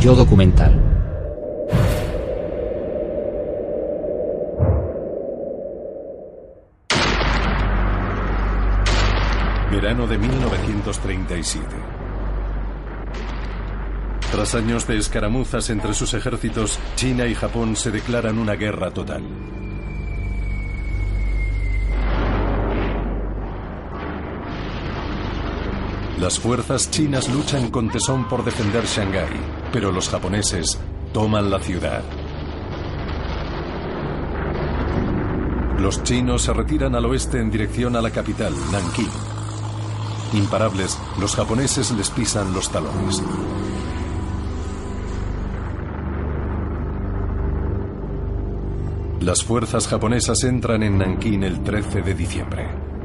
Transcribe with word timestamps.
Yo 0.00 0.14
documental. 0.14 0.80
Verano 9.72 10.06
de 10.06 10.18
1937. 10.18 11.66
Tras 14.30 14.54
años 14.54 14.86
de 14.86 14.98
escaramuzas 14.98 15.68
entre 15.70 15.92
sus 15.94 16.14
ejércitos, 16.14 16.78
China 16.94 17.26
y 17.26 17.34
Japón 17.34 17.74
se 17.74 17.90
declaran 17.90 18.38
una 18.38 18.54
guerra 18.54 18.92
total. 18.92 19.24
Las 26.20 26.36
fuerzas 26.40 26.90
chinas 26.90 27.28
luchan 27.28 27.70
con 27.70 27.90
tesón 27.90 28.28
por 28.28 28.44
defender 28.44 28.84
Shanghái, 28.84 29.38
pero 29.72 29.92
los 29.92 30.08
japoneses 30.08 30.76
toman 31.12 31.48
la 31.48 31.60
ciudad. 31.60 32.02
Los 35.78 36.02
chinos 36.02 36.42
se 36.42 36.52
retiran 36.52 36.96
al 36.96 37.04
oeste 37.04 37.38
en 37.38 37.52
dirección 37.52 37.94
a 37.94 38.00
la 38.00 38.10
capital, 38.10 38.52
Nankín. 38.72 39.06
Imparables, 40.32 40.98
los 41.20 41.36
japoneses 41.36 41.92
les 41.92 42.10
pisan 42.10 42.52
los 42.52 42.68
talones. 42.68 43.22
Las 49.20 49.44
fuerzas 49.44 49.86
japonesas 49.86 50.42
entran 50.42 50.82
en 50.82 50.98
Nankín 50.98 51.44
el 51.44 51.62
13 51.62 52.02
de 52.02 52.14
diciembre. 52.14 52.97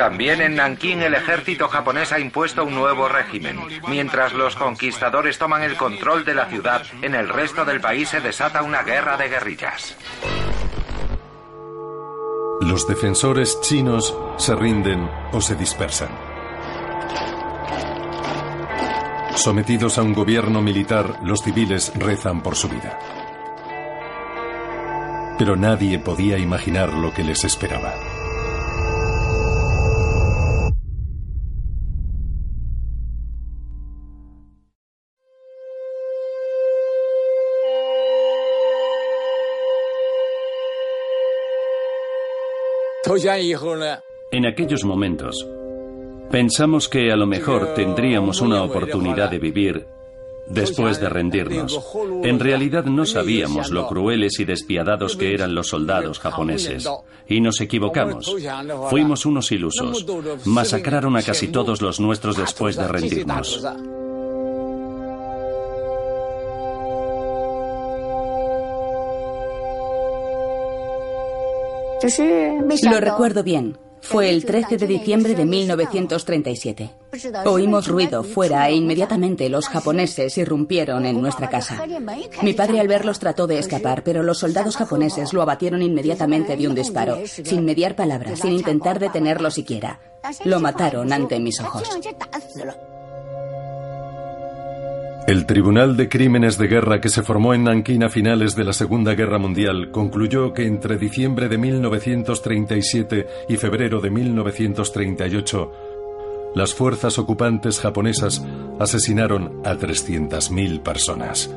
También 0.00 0.40
en 0.40 0.56
Nankín 0.56 1.02
el 1.02 1.12
ejército 1.12 1.68
japonés 1.68 2.10
ha 2.10 2.18
impuesto 2.18 2.64
un 2.64 2.74
nuevo 2.74 3.06
régimen. 3.06 3.60
Mientras 3.86 4.32
los 4.32 4.56
conquistadores 4.56 5.36
toman 5.36 5.62
el 5.62 5.76
control 5.76 6.24
de 6.24 6.34
la 6.34 6.46
ciudad, 6.46 6.86
en 7.02 7.14
el 7.14 7.28
resto 7.28 7.66
del 7.66 7.82
país 7.82 8.08
se 8.08 8.22
desata 8.22 8.62
una 8.62 8.82
guerra 8.82 9.18
de 9.18 9.28
guerrillas. 9.28 9.98
Los 12.62 12.88
defensores 12.88 13.60
chinos 13.60 14.16
se 14.38 14.56
rinden 14.56 15.06
o 15.32 15.42
se 15.42 15.54
dispersan. 15.54 16.08
Sometidos 19.34 19.98
a 19.98 20.02
un 20.02 20.14
gobierno 20.14 20.62
militar, 20.62 21.20
los 21.22 21.42
civiles 21.42 21.92
rezan 21.94 22.42
por 22.42 22.56
su 22.56 22.70
vida. 22.70 22.98
Pero 25.38 25.56
nadie 25.56 25.98
podía 25.98 26.38
imaginar 26.38 26.94
lo 26.94 27.12
que 27.12 27.22
les 27.22 27.44
esperaba. 27.44 28.09
En 44.30 44.46
aquellos 44.46 44.84
momentos, 44.84 45.44
pensamos 46.30 46.88
que 46.88 47.10
a 47.10 47.16
lo 47.16 47.26
mejor 47.26 47.74
tendríamos 47.74 48.40
una 48.40 48.62
oportunidad 48.62 49.28
de 49.30 49.38
vivir 49.40 49.86
después 50.46 51.00
de 51.00 51.08
rendirnos. 51.08 51.80
En 52.22 52.38
realidad 52.38 52.84
no 52.84 53.04
sabíamos 53.06 53.70
lo 53.70 53.88
crueles 53.88 54.38
y 54.38 54.44
despiadados 54.44 55.16
que 55.16 55.34
eran 55.34 55.56
los 55.56 55.68
soldados 55.68 56.20
japoneses. 56.20 56.88
Y 57.26 57.40
nos 57.40 57.60
equivocamos. 57.60 58.32
Fuimos 58.90 59.26
unos 59.26 59.50
ilusos. 59.50 60.06
Masacraron 60.44 61.16
a 61.16 61.22
casi 61.22 61.48
todos 61.48 61.82
los 61.82 61.98
nuestros 61.98 62.36
después 62.36 62.76
de 62.76 62.86
rendirnos. 62.86 63.60
Lo 72.90 73.00
recuerdo 73.00 73.42
bien. 73.42 73.78
Fue 74.02 74.30
el 74.30 74.44
13 74.44 74.76
de 74.78 74.86
diciembre 74.86 75.34
de 75.34 75.44
1937. 75.44 76.90
Oímos 77.44 77.86
ruido 77.86 78.24
fuera 78.24 78.68
e 78.68 78.74
inmediatamente 78.74 79.48
los 79.48 79.68
japoneses 79.68 80.36
irrumpieron 80.38 81.04
en 81.04 81.20
nuestra 81.20 81.48
casa. 81.50 81.84
Mi 82.42 82.54
padre 82.54 82.80
al 82.80 82.88
verlos 82.88 83.18
trató 83.18 83.46
de 83.46 83.58
escapar, 83.58 84.02
pero 84.02 84.22
los 84.22 84.38
soldados 84.38 84.76
japoneses 84.76 85.32
lo 85.32 85.42
abatieron 85.42 85.82
inmediatamente 85.82 86.56
de 86.56 86.68
un 86.68 86.74
disparo, 86.74 87.18
sin 87.26 87.64
mediar 87.64 87.94
palabras, 87.94 88.40
sin 88.40 88.52
intentar 88.52 88.98
detenerlo 88.98 89.50
siquiera. 89.50 90.00
Lo 90.44 90.60
mataron 90.60 91.12
ante 91.12 91.38
mis 91.38 91.60
ojos. 91.60 91.82
El 95.30 95.46
Tribunal 95.46 95.96
de 95.96 96.08
Crímenes 96.08 96.58
de 96.58 96.66
Guerra 96.66 97.00
que 97.00 97.08
se 97.08 97.22
formó 97.22 97.54
en 97.54 97.62
Nankín 97.62 98.02
a 98.02 98.08
finales 98.08 98.56
de 98.56 98.64
la 98.64 98.72
Segunda 98.72 99.14
Guerra 99.14 99.38
Mundial 99.38 99.92
concluyó 99.92 100.52
que 100.52 100.66
entre 100.66 100.98
diciembre 100.98 101.48
de 101.48 101.56
1937 101.56 103.28
y 103.48 103.56
febrero 103.56 104.00
de 104.00 104.10
1938 104.10 105.72
las 106.56 106.74
fuerzas 106.74 107.16
ocupantes 107.20 107.78
japonesas 107.78 108.44
asesinaron 108.80 109.60
a 109.64 109.76
300.000 109.76 110.82
personas. 110.82 111.48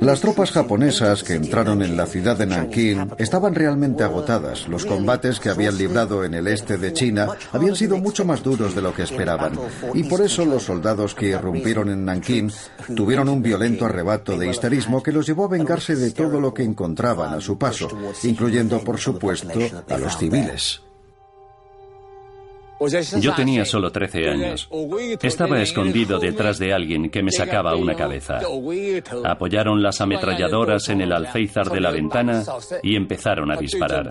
Las 0.00 0.20
tropas 0.20 0.52
japonesas 0.52 1.24
que 1.24 1.34
entraron 1.34 1.82
en 1.82 1.96
la 1.96 2.06
ciudad 2.06 2.36
de 2.36 2.46
Nankín 2.46 3.10
estaban 3.18 3.54
realmente 3.54 4.04
agotadas. 4.04 4.68
Los 4.68 4.84
combates 4.84 5.40
que 5.40 5.48
habían 5.48 5.76
librado 5.76 6.24
en 6.24 6.34
el 6.34 6.46
este 6.46 6.78
de 6.78 6.92
China 6.92 7.28
habían 7.52 7.74
sido 7.74 7.96
mucho 7.98 8.24
más 8.24 8.42
duros 8.42 8.74
de 8.74 8.82
lo 8.82 8.94
que 8.94 9.02
esperaban. 9.02 9.58
Y 9.94 10.04
por 10.04 10.20
eso 10.20 10.44
los 10.44 10.64
soldados 10.64 11.14
que 11.14 11.28
irrumpieron 11.28 11.88
en 11.88 12.04
Nankín 12.04 12.52
tuvieron 12.94 13.28
un 13.28 13.42
violento 13.42 13.86
arrebato 13.86 14.36
de 14.36 14.48
histerismo 14.48 15.02
que 15.02 15.12
los 15.12 15.26
llevó 15.26 15.46
a 15.46 15.48
vengarse 15.48 15.96
de 15.96 16.10
todo 16.12 16.40
lo 16.40 16.54
que 16.54 16.62
encontraban 16.62 17.34
a 17.34 17.40
su 17.40 17.58
paso, 17.58 17.88
incluyendo, 18.22 18.80
por 18.80 18.98
supuesto, 18.98 19.58
a 19.88 19.98
los 19.98 20.16
civiles. 20.16 20.82
Yo 23.20 23.34
tenía 23.34 23.64
solo 23.64 23.90
13 23.90 24.28
años. 24.28 24.68
Estaba 25.22 25.60
escondido 25.60 26.18
detrás 26.18 26.58
de 26.58 26.72
alguien 26.72 27.10
que 27.10 27.22
me 27.22 27.30
sacaba 27.30 27.76
una 27.76 27.94
cabeza. 27.94 28.40
Apoyaron 29.24 29.82
las 29.82 30.00
ametralladoras 30.00 30.88
en 30.88 31.00
el 31.02 31.12
alféizar 31.12 31.70
de 31.70 31.80
la 31.80 31.90
ventana 31.90 32.42
y 32.82 32.96
empezaron 32.96 33.50
a 33.50 33.56
disparar. 33.56 34.10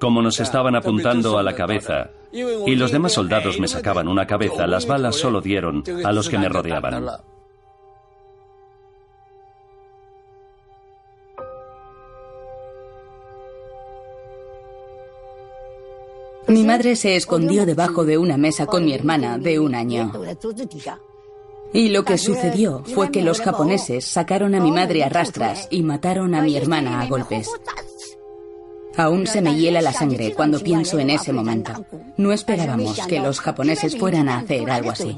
Como 0.00 0.22
nos 0.22 0.40
estaban 0.40 0.76
apuntando 0.76 1.38
a 1.38 1.42
la 1.42 1.54
cabeza 1.54 2.10
y 2.32 2.76
los 2.76 2.92
demás 2.92 3.12
soldados 3.12 3.58
me 3.58 3.68
sacaban 3.68 4.08
una 4.08 4.26
cabeza, 4.26 4.66
las 4.66 4.86
balas 4.86 5.16
solo 5.16 5.40
dieron 5.40 5.82
a 6.04 6.12
los 6.12 6.28
que 6.28 6.38
me 6.38 6.48
rodeaban. 6.48 7.06
Mi 16.48 16.64
madre 16.64 16.96
se 16.96 17.16
escondió 17.16 17.66
debajo 17.66 18.04
de 18.04 18.18
una 18.18 18.36
mesa 18.36 18.66
con 18.66 18.84
mi 18.84 18.94
hermana 18.94 19.38
de 19.38 19.58
un 19.58 19.74
año. 19.74 20.12
Y 21.72 21.90
lo 21.90 22.04
que 22.04 22.16
sucedió 22.16 22.82
fue 22.94 23.10
que 23.10 23.22
los 23.22 23.40
japoneses 23.40 24.06
sacaron 24.06 24.54
a 24.54 24.60
mi 24.60 24.72
madre 24.72 25.04
a 25.04 25.10
rastras 25.10 25.68
y 25.70 25.82
mataron 25.82 26.34
a 26.34 26.40
mi 26.40 26.56
hermana 26.56 27.02
a 27.02 27.06
golpes. 27.06 27.50
Aún 28.96 29.26
se 29.26 29.42
me 29.42 29.54
hiela 29.54 29.82
la 29.82 29.92
sangre 29.92 30.32
cuando 30.34 30.60
pienso 30.60 30.98
en 30.98 31.10
ese 31.10 31.32
momento. 31.32 31.72
No 32.16 32.32
esperábamos 32.32 32.98
que 33.06 33.20
los 33.20 33.40
japoneses 33.40 33.96
fueran 33.96 34.28
a 34.28 34.38
hacer 34.38 34.70
algo 34.70 34.90
así. 34.90 35.14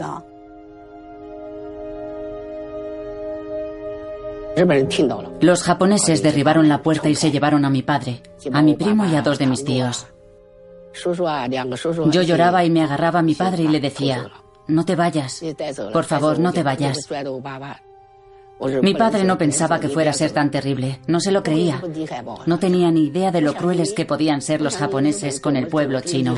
Los 5.40 5.62
japoneses 5.62 6.22
derribaron 6.22 6.68
la 6.68 6.82
puerta 6.82 7.08
y 7.08 7.14
se 7.14 7.30
llevaron 7.30 7.64
a 7.64 7.70
mi 7.70 7.82
padre, 7.82 8.20
a 8.52 8.60
mi 8.62 8.74
primo 8.74 9.06
y 9.06 9.14
a 9.14 9.22
dos 9.22 9.38
de 9.38 9.46
mis 9.46 9.64
tíos. 9.64 10.08
Yo 12.10 12.22
lloraba 12.22 12.64
y 12.64 12.70
me 12.70 12.82
agarraba 12.82 13.20
a 13.20 13.22
mi 13.22 13.34
padre 13.34 13.64
y 13.64 13.68
le 13.68 13.80
decía, 13.80 14.30
no 14.66 14.84
te 14.84 14.96
vayas, 14.96 15.42
por 15.92 16.04
favor, 16.04 16.38
no 16.38 16.52
te 16.52 16.62
vayas. 16.62 17.08
Mi 18.82 18.94
padre 18.94 19.24
no 19.24 19.38
pensaba 19.38 19.80
que 19.80 19.88
fuera 19.88 20.10
a 20.10 20.14
ser 20.14 20.32
tan 20.32 20.50
terrible, 20.50 21.00
no 21.06 21.20
se 21.20 21.32
lo 21.32 21.42
creía. 21.42 21.80
No 22.46 22.58
tenía 22.58 22.90
ni 22.90 23.06
idea 23.06 23.30
de 23.30 23.40
lo 23.40 23.54
crueles 23.54 23.92
que 23.92 24.04
podían 24.04 24.42
ser 24.42 24.60
los 24.60 24.76
japoneses 24.76 25.40
con 25.40 25.56
el 25.56 25.66
pueblo 25.66 26.00
chino. 26.00 26.36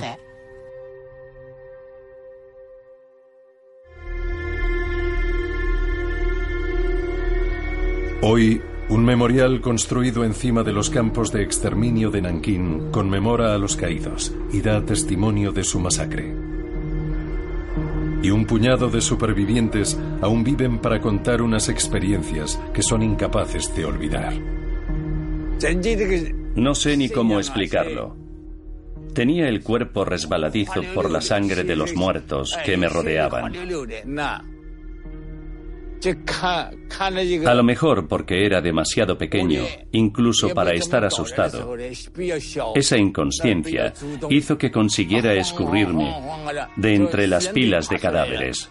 Hoy, 8.25 8.63
un 8.89 9.05
memorial 9.05 9.61
construido 9.61 10.25
encima 10.25 10.63
de 10.63 10.73
los 10.73 10.91
campos 10.91 11.33
de 11.33 11.43
exterminio 11.43 12.11
de 12.11 12.23
Nankín 12.23 12.91
conmemora 12.91 13.55
a 13.55 13.59
los 13.59 13.77
caídos 13.77 14.35
y 14.53 14.61
da 14.61 14.85
testimonio 14.85 15.53
de 15.53 15.65
su 15.65 15.81
masacre. 15.81 16.35
Y 18.23 18.31
un 18.31 18.45
puñado 18.47 18.89
de 18.89 19.01
supervivientes 19.01 19.99
aún 20.21 20.45
viven 20.45 20.79
para 20.79 21.01
contar 21.01 21.43
unas 21.43 21.69
experiencias 21.69 22.61
que 22.73 22.83
son 22.83 23.03
incapaces 23.03 23.75
de 23.75 23.85
olvidar. 23.85 24.35
No 26.55 26.75
sé 26.75 26.97
ni 26.97 27.09
cómo 27.09 27.39
explicarlo. 27.39 28.17
Tenía 29.15 29.49
el 29.49 29.63
cuerpo 29.63 30.05
resbaladizo 30.05 30.83
por 30.95 31.11
la 31.11 31.21
sangre 31.21 31.65
de 31.65 31.77
los 31.77 31.95
muertos 31.95 32.59
que 32.65 32.77
me 32.77 32.89
rodeaban. 32.89 33.53
A 37.47 37.55
lo 37.55 37.63
mejor 37.63 38.09
porque 38.09 38.45
era 38.45 38.61
demasiado 38.61 39.17
pequeño, 39.17 39.63
incluso 39.93 40.51
para 40.51 40.73
estar 40.73 41.05
asustado. 41.05 41.77
Esa 42.75 42.97
inconsciencia 42.97 43.93
hizo 44.29 44.59
que 44.59 44.71
consiguiera 44.71 45.35
escurrirme 45.35 46.15
de 46.77 46.95
entre 46.95 47.27
las 47.27 47.49
pilas 47.49 47.89
de 47.89 47.99
cadáveres. 47.99 48.71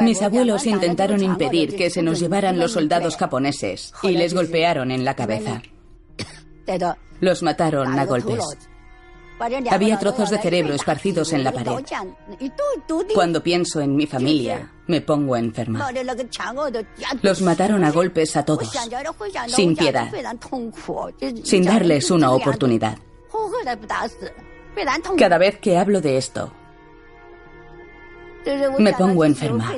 Mis 0.00 0.22
abuelos 0.22 0.66
intentaron 0.66 1.22
impedir 1.22 1.76
que 1.76 1.90
se 1.90 2.02
nos 2.02 2.18
llevaran 2.18 2.58
los 2.58 2.72
soldados 2.72 3.16
japoneses 3.16 3.92
y 4.02 4.12
les 4.12 4.32
golpearon 4.34 4.90
en 4.90 5.04
la 5.04 5.14
cabeza. 5.14 5.62
Los 7.20 7.42
mataron 7.42 7.98
a 7.98 8.06
golpes. 8.06 8.69
Había 9.70 9.98
trozos 9.98 10.30
de 10.30 10.38
cerebro 10.38 10.74
esparcidos 10.74 11.32
en 11.32 11.44
la 11.44 11.52
pared. 11.52 11.72
Cuando 13.14 13.42
pienso 13.42 13.80
en 13.80 13.96
mi 13.96 14.06
familia, 14.06 14.70
me 14.86 15.00
pongo 15.00 15.36
enferma. 15.36 15.90
Los 17.22 17.40
mataron 17.42 17.84
a 17.84 17.90
golpes 17.90 18.36
a 18.36 18.44
todos, 18.44 18.70
sin 19.48 19.76
piedad, 19.76 20.10
sin 21.42 21.64
darles 21.64 22.10
una 22.10 22.32
oportunidad. 22.32 22.98
Cada 25.16 25.38
vez 25.38 25.58
que 25.58 25.78
hablo 25.78 26.00
de 26.00 26.16
esto, 26.18 26.52
me 28.78 28.92
pongo 28.92 29.24
enferma. 29.24 29.72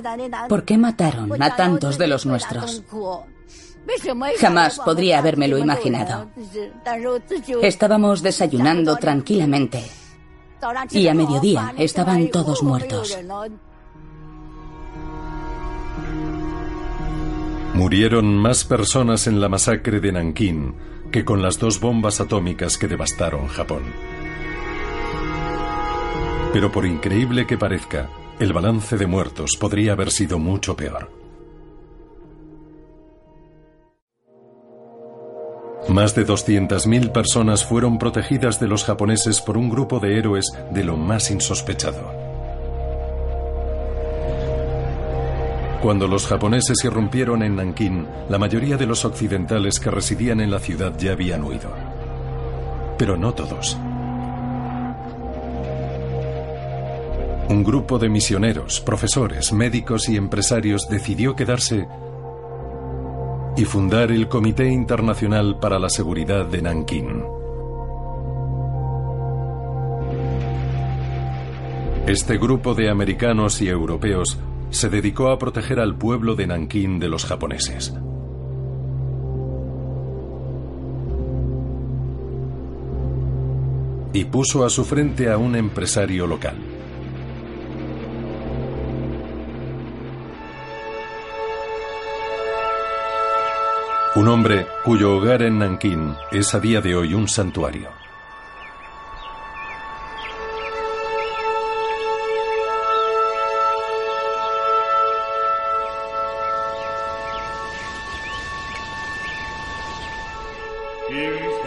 ¿Por 0.49 0.65
qué 0.65 0.79
mataron 0.79 1.41
a 1.43 1.57
tantos 1.57 1.99
de 1.99 2.07
los 2.07 2.27
nuestros? 2.27 2.83
Jamás 4.41 4.79
podría 4.79 5.19
habérmelo 5.19 5.59
imaginado. 5.59 6.29
Estábamos 7.63 8.23
desayunando 8.23 8.97
tranquilamente 8.97 9.83
y 10.91 11.09
a 11.09 11.15
mediodía 11.15 11.75
estaban 11.77 12.29
todos 12.29 12.63
muertos. 12.63 13.19
Murieron 17.75 18.37
más 18.37 18.65
personas 18.65 19.27
en 19.27 19.41
la 19.41 19.49
masacre 19.49 20.01
de 20.01 20.13
Nankín 20.13 20.75
que 21.11 21.25
con 21.25 21.43
las 21.43 21.59
dos 21.59 21.81
bombas 21.81 22.21
atómicas 22.21 22.79
que 22.79 22.89
devastaron 22.89 23.49
Japón. 23.49 23.83
Pero 26.53 26.71
por 26.71 26.87
increíble 26.87 27.47
que 27.47 27.57
parezca, 27.57 28.11
el 28.39 28.53
balance 28.53 28.97
de 28.97 29.07
muertos 29.07 29.57
podría 29.59 29.93
haber 29.93 30.11
sido 30.11 30.39
mucho 30.39 30.77
peor. 30.77 31.22
Más 35.89 36.15
de 36.15 36.25
200.000 36.25 37.11
personas 37.11 37.65
fueron 37.65 37.99
protegidas 37.99 38.61
de 38.61 38.69
los 38.69 38.85
japoneses 38.85 39.41
por 39.41 39.57
un 39.57 39.69
grupo 39.69 39.99
de 39.99 40.17
héroes 40.17 40.47
de 40.71 40.85
lo 40.85 40.97
más 40.97 41.31
insospechado. 41.31 42.33
Cuando 45.83 46.07
los 46.07 46.27
japoneses 46.27 46.85
irrumpieron 46.85 47.43
en 47.43 47.57
Nankín, 47.57 48.07
la 48.29 48.39
mayoría 48.39 48.77
de 48.77 48.87
los 48.87 49.05
occidentales 49.05 49.81
que 49.81 49.91
residían 49.91 50.41
en 50.41 50.53
la 50.53 50.61
ciudad 50.61 50.97
ya 50.97 51.13
habían 51.13 51.43
huido. 51.43 51.75
Pero 52.97 53.17
no 53.17 53.35
todos. 53.35 53.77
Un 57.49 57.65
grupo 57.65 57.99
de 57.99 58.09
misioneros, 58.09 58.81
profesores, 58.81 59.53
médicos 59.53 60.09
y 60.09 60.17
empresarios 60.17 60.89
decidió 60.89 61.35
quedarse 61.35 61.89
y 63.57 63.65
fundar 63.65 64.11
el 64.11 64.29
Comité 64.29 64.67
Internacional 64.69 65.59
para 65.59 65.79
la 65.79 65.91
Seguridad 65.91 66.47
de 66.47 66.63
Nankín. 66.63 67.23
Este 72.07 72.39
grupo 72.39 72.75
de 72.75 72.91
americanos 72.91 73.61
y 73.61 73.69
europeos 73.69 74.39
se 74.71 74.89
dedicó 74.89 75.31
a 75.31 75.39
proteger 75.39 75.79
al 75.79 75.95
pueblo 75.95 76.35
de 76.35 76.47
Nankín 76.47 76.99
de 76.99 77.09
los 77.09 77.25
japoneses. 77.27 77.95
Y 84.15 84.25
puso 84.25 84.65
a 84.65 84.71
su 84.71 84.85
frente 84.85 85.31
a 85.31 85.39
un 85.39 85.57
empresario 85.57 86.27
local. 86.27 86.72
Un 94.15 94.29
hombre 94.29 94.67
cuyo 94.85 95.17
hogar 95.17 95.43
en 95.43 95.59
Nankín 95.59 96.15
es 96.31 96.55
a 96.55 96.61
día 96.61 96.83
de 96.83 96.95
hoy 96.95 97.15
un 97.15 97.29
santuario. 97.29 97.89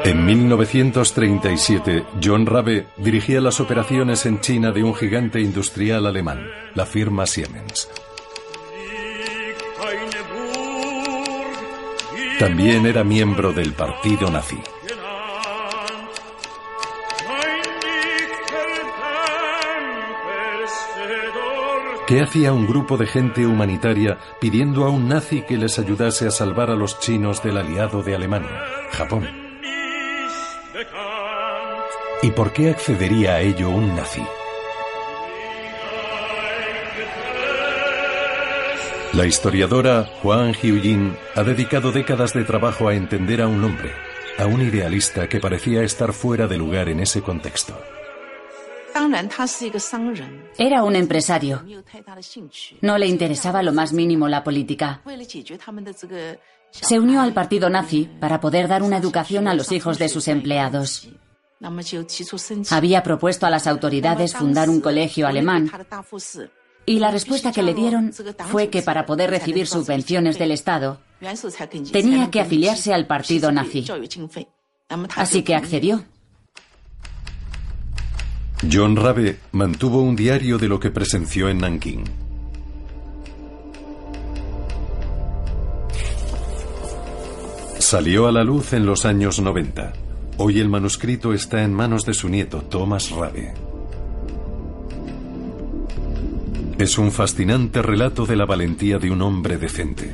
En 0.03 0.23
1937, 0.23 2.05
John 2.23 2.45
Rabe 2.45 2.85
dirigía 2.97 3.41
las 3.41 3.59
operaciones 3.59 4.27
en 4.27 4.39
China 4.39 4.71
de 4.71 4.83
un 4.83 4.93
gigante 4.93 5.41
industrial 5.41 6.05
alemán, 6.05 6.45
la 6.75 6.85
firma 6.85 7.25
Siemens. 7.25 7.89
También 12.39 12.85
era 12.85 13.03
miembro 13.03 13.53
del 13.53 13.73
partido 13.73 14.29
nazi. 14.29 14.57
¿Qué 22.07 22.21
hacía 22.21 22.53
un 22.53 22.67
grupo 22.67 22.97
de 22.97 23.07
gente 23.07 23.47
humanitaria 23.47 24.19
pidiendo 24.39 24.85
a 24.85 24.89
un 24.89 25.07
nazi 25.07 25.41
que 25.41 25.57
les 25.57 25.79
ayudase 25.79 26.27
a 26.27 26.31
salvar 26.31 26.69
a 26.69 26.75
los 26.75 26.99
chinos 26.99 27.41
del 27.41 27.57
aliado 27.57 28.03
de 28.03 28.15
Alemania, 28.15 28.61
Japón? 28.91 29.27
¿Y 32.21 32.31
por 32.31 32.53
qué 32.53 32.69
accedería 32.69 33.35
a 33.35 33.41
ello 33.41 33.69
un 33.69 33.95
nazi? 33.95 34.23
La 39.15 39.25
historiadora 39.25 40.09
Huang 40.23 40.53
Hyujin 40.53 41.15
ha 41.35 41.43
dedicado 41.43 41.93
décadas 41.93 42.33
de 42.33 42.43
trabajo 42.43 42.89
a 42.89 42.95
entender 42.95 43.41
a 43.41 43.47
un 43.47 43.63
hombre, 43.63 43.93
a 44.37 44.45
un 44.45 44.61
idealista 44.61 45.29
que 45.29 45.39
parecía 45.39 45.83
estar 45.83 46.11
fuera 46.11 46.47
de 46.47 46.57
lugar 46.57 46.89
en 46.89 46.99
ese 46.99 47.21
contexto. 47.21 47.79
Era 50.57 50.83
un 50.83 50.95
empresario. 50.97 51.63
No 52.81 52.97
le 52.97 53.07
interesaba 53.07 53.63
lo 53.63 53.71
más 53.71 53.93
mínimo 53.93 54.27
la 54.27 54.43
política. 54.43 55.01
Se 56.71 56.99
unió 56.99 57.21
al 57.21 57.33
partido 57.33 57.69
nazi 57.69 58.09
para 58.19 58.41
poder 58.41 58.67
dar 58.67 58.83
una 58.83 58.97
educación 58.97 59.47
a 59.47 59.53
los 59.53 59.71
hijos 59.71 59.97
de 59.97 60.09
sus 60.09 60.27
empleados. 60.27 61.07
Había 62.69 63.01
propuesto 63.01 63.45
a 63.45 63.49
las 63.49 63.65
autoridades 63.65 64.35
fundar 64.35 64.69
un 64.69 64.81
colegio 64.81 65.25
alemán 65.25 65.71
y 66.85 66.99
la 66.99 67.11
respuesta 67.11 67.51
que 67.51 67.63
le 67.63 67.73
dieron 67.73 68.13
fue 68.51 68.69
que 68.69 68.81
para 68.81 69.05
poder 69.05 69.29
recibir 69.29 69.67
subvenciones 69.67 70.37
del 70.37 70.51
Estado 70.51 70.99
tenía 71.91 72.29
que 72.29 72.41
afiliarse 72.41 72.93
al 72.93 73.07
partido 73.07 73.51
nazi. 73.51 73.85
Así 75.15 75.43
que 75.43 75.55
accedió. 75.55 76.03
John 78.71 78.95
Rabe 78.95 79.39
mantuvo 79.51 80.01
un 80.01 80.15
diario 80.15 80.57
de 80.57 80.67
lo 80.67 80.79
que 80.79 80.91
presenció 80.91 81.49
en 81.49 81.59
Nankín. 81.59 82.03
Salió 87.79 88.27
a 88.27 88.31
la 88.31 88.43
luz 88.43 88.73
en 88.73 88.85
los 88.85 89.05
años 89.05 89.39
90. 89.39 89.93
Hoy 90.37 90.59
el 90.59 90.69
manuscrito 90.69 91.33
está 91.33 91.63
en 91.63 91.73
manos 91.73 92.03
de 92.05 92.13
su 92.13 92.29
nieto, 92.29 92.61
Thomas 92.63 93.11
Rabe. 93.11 93.53
Es 96.77 96.97
un 96.97 97.13
fascinante 97.13 97.81
relato 97.81 98.25
de 98.25 98.35
la 98.35 98.45
valentía 98.45 98.97
de 98.97 99.09
un 99.09 99.21
hombre 99.21 99.57
decente 99.57 100.13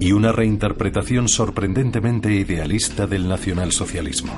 y 0.00 0.10
una 0.10 0.32
reinterpretación 0.32 1.28
sorprendentemente 1.28 2.32
idealista 2.34 3.06
del 3.06 3.28
nacionalsocialismo. 3.28 4.32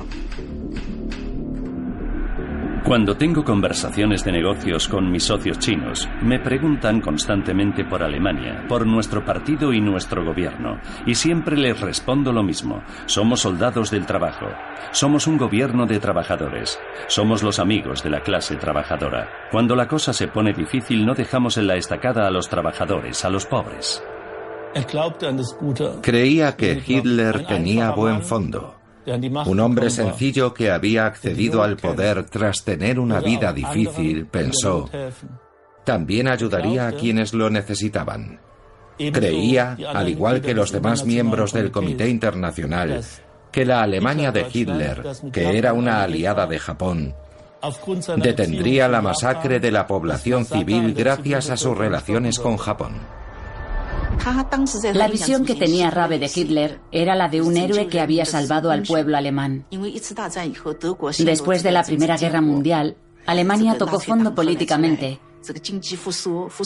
Cuando 2.87 3.17
tengo 3.17 3.43
conversaciones 3.43 4.23
de 4.23 4.31
negocios 4.31 4.87
con 4.87 5.11
mis 5.11 5.25
socios 5.25 5.59
chinos, 5.59 6.09
me 6.23 6.39
preguntan 6.39 7.01
constantemente 7.01 7.85
por 7.85 8.01
Alemania, 8.01 8.65
por 8.69 8.87
nuestro 8.87 9.25
partido 9.25 9.73
y 9.73 9.81
nuestro 9.81 10.25
gobierno, 10.25 10.79
y 11.05 11.17
siempre 11.17 11.57
les 11.57 11.81
respondo 11.81 12.33
lo 12.33 12.45
mismo. 12.45 12.85
Somos 13.07 13.41
soldados 13.41 13.91
del 13.91 14.07
trabajo. 14.07 14.47
Somos 14.93 15.27
un 15.27 15.37
gobierno 15.37 15.85
de 15.87 15.99
trabajadores. 15.99 16.79
Somos 17.09 17.43
los 17.43 17.59
amigos 17.59 18.05
de 18.05 18.11
la 18.11 18.21
clase 18.21 18.55
trabajadora. 18.55 19.31
Cuando 19.51 19.75
la 19.75 19.89
cosa 19.89 20.13
se 20.13 20.29
pone 20.29 20.53
difícil 20.53 21.05
no 21.05 21.15
dejamos 21.15 21.59
en 21.59 21.67
la 21.67 21.75
estacada 21.75 22.29
a 22.29 22.31
los 22.31 22.49
trabajadores, 22.49 23.25
a 23.25 23.31
los 23.31 23.47
pobres. 23.47 24.01
Creía 26.03 26.55
que 26.55 26.81
Hitler 26.87 27.47
tenía 27.47 27.91
buen 27.91 28.23
fondo. 28.23 28.76
Un 29.47 29.61
hombre 29.61 29.91
sencillo 29.91 30.53
que 30.53 30.71
había 30.71 31.07
accedido 31.07 31.63
al 31.63 31.77
poder 31.77 32.25
tras 32.25 32.65
tener 32.65 32.99
una 32.99 33.21
vida 33.21 33.53
difícil, 33.53 34.27
pensó, 34.27 34.91
también 35.85 36.27
ayudaría 36.29 36.89
a 36.89 36.93
quienes 36.93 37.33
lo 37.33 37.49
necesitaban. 37.49 38.41
Creía, 39.13 39.77
al 39.95 40.09
igual 40.09 40.41
que 40.41 40.55
los 40.55 40.73
demás 40.73 41.05
miembros 41.05 41.53
del 41.53 41.71
Comité 41.71 42.09
Internacional, 42.09 43.05
que 43.53 43.65
la 43.65 43.83
Alemania 43.83 44.33
de 44.33 44.47
Hitler, 44.53 45.03
que 45.33 45.57
era 45.57 45.73
una 45.73 46.03
aliada 46.03 46.47
de 46.47 46.59
Japón, 46.59 47.15
detendría 48.17 48.89
la 48.89 49.01
masacre 49.03 49.61
de 49.61 49.71
la 49.71 49.87
población 49.87 50.45
civil 50.45 50.95
gracias 50.95 51.51
a 51.51 51.57
sus 51.57 51.77
relaciones 51.77 52.39
con 52.39 52.57
Japón. 52.57 52.95
La 54.95 55.09
visión 55.09 55.45
que 55.45 55.55
tenía 55.55 55.91
Rabe 55.91 56.19
de 56.19 56.31
Hitler 56.35 56.81
era 56.91 57.15
la 57.15 57.29
de 57.29 57.43
un 57.43 57.57
héroe 57.57 57.89
que 57.89 58.01
había 58.01 58.25
salvado 58.25 58.71
al 58.71 58.83
pueblo 58.83 59.17
alemán. 59.17 59.67
Después 61.19 61.63
de 61.63 61.73
la 61.73 61.83
Primera 61.85 62.17
Guerra 62.17 62.41
Mundial, 62.41 62.97
Alemania 63.27 63.77
tocó 63.79 64.01
fondo 64.01 64.35
políticamente. 64.35 65.21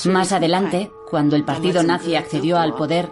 Más 0.06 0.32
adelante, 0.32 0.90
cuando 1.10 1.36
el 1.36 1.44
partido 1.44 1.82
nazi 1.82 2.14
accedió 2.14 2.58
al 2.58 2.74
poder, 2.74 3.10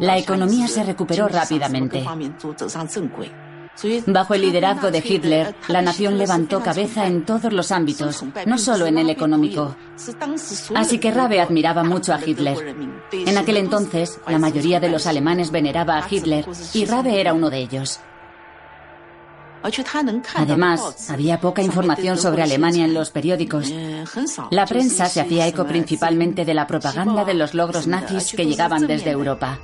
la 0.00 0.18
economía 0.18 0.68
se 0.68 0.84
recuperó 0.84 1.28
rápidamente. 1.28 2.04
Bajo 4.06 4.34
el 4.34 4.42
liderazgo 4.42 4.90
de 4.90 5.02
Hitler, 5.04 5.54
la 5.68 5.82
nación 5.82 6.18
levantó 6.18 6.60
cabeza 6.60 7.06
en 7.06 7.24
todos 7.24 7.52
los 7.52 7.70
ámbitos, 7.70 8.24
no 8.46 8.58
solo 8.58 8.86
en 8.86 8.98
el 8.98 9.10
económico. 9.10 9.76
Así 10.74 10.98
que 10.98 11.10
Rabe 11.10 11.40
admiraba 11.40 11.84
mucho 11.84 12.12
a 12.12 12.20
Hitler. 12.24 12.76
En 13.12 13.38
aquel 13.38 13.58
entonces, 13.58 14.18
la 14.26 14.38
mayoría 14.38 14.80
de 14.80 14.88
los 14.88 15.06
alemanes 15.06 15.50
veneraba 15.50 15.98
a 15.98 16.06
Hitler 16.08 16.44
y 16.74 16.84
Rabe 16.86 17.20
era 17.20 17.34
uno 17.34 17.50
de 17.50 17.58
ellos. 17.58 18.00
Además, 20.34 21.10
había 21.10 21.40
poca 21.40 21.62
información 21.62 22.16
sobre 22.16 22.42
Alemania 22.42 22.84
en 22.84 22.94
los 22.94 23.10
periódicos. 23.10 23.72
La 24.50 24.66
prensa 24.66 25.06
se 25.06 25.20
hacía 25.20 25.46
eco 25.46 25.66
principalmente 25.66 26.44
de 26.44 26.54
la 26.54 26.66
propaganda 26.66 27.24
de 27.24 27.34
los 27.34 27.54
logros 27.54 27.86
nazis 27.86 28.32
que 28.34 28.46
llegaban 28.46 28.86
desde 28.86 29.10
Europa. 29.10 29.58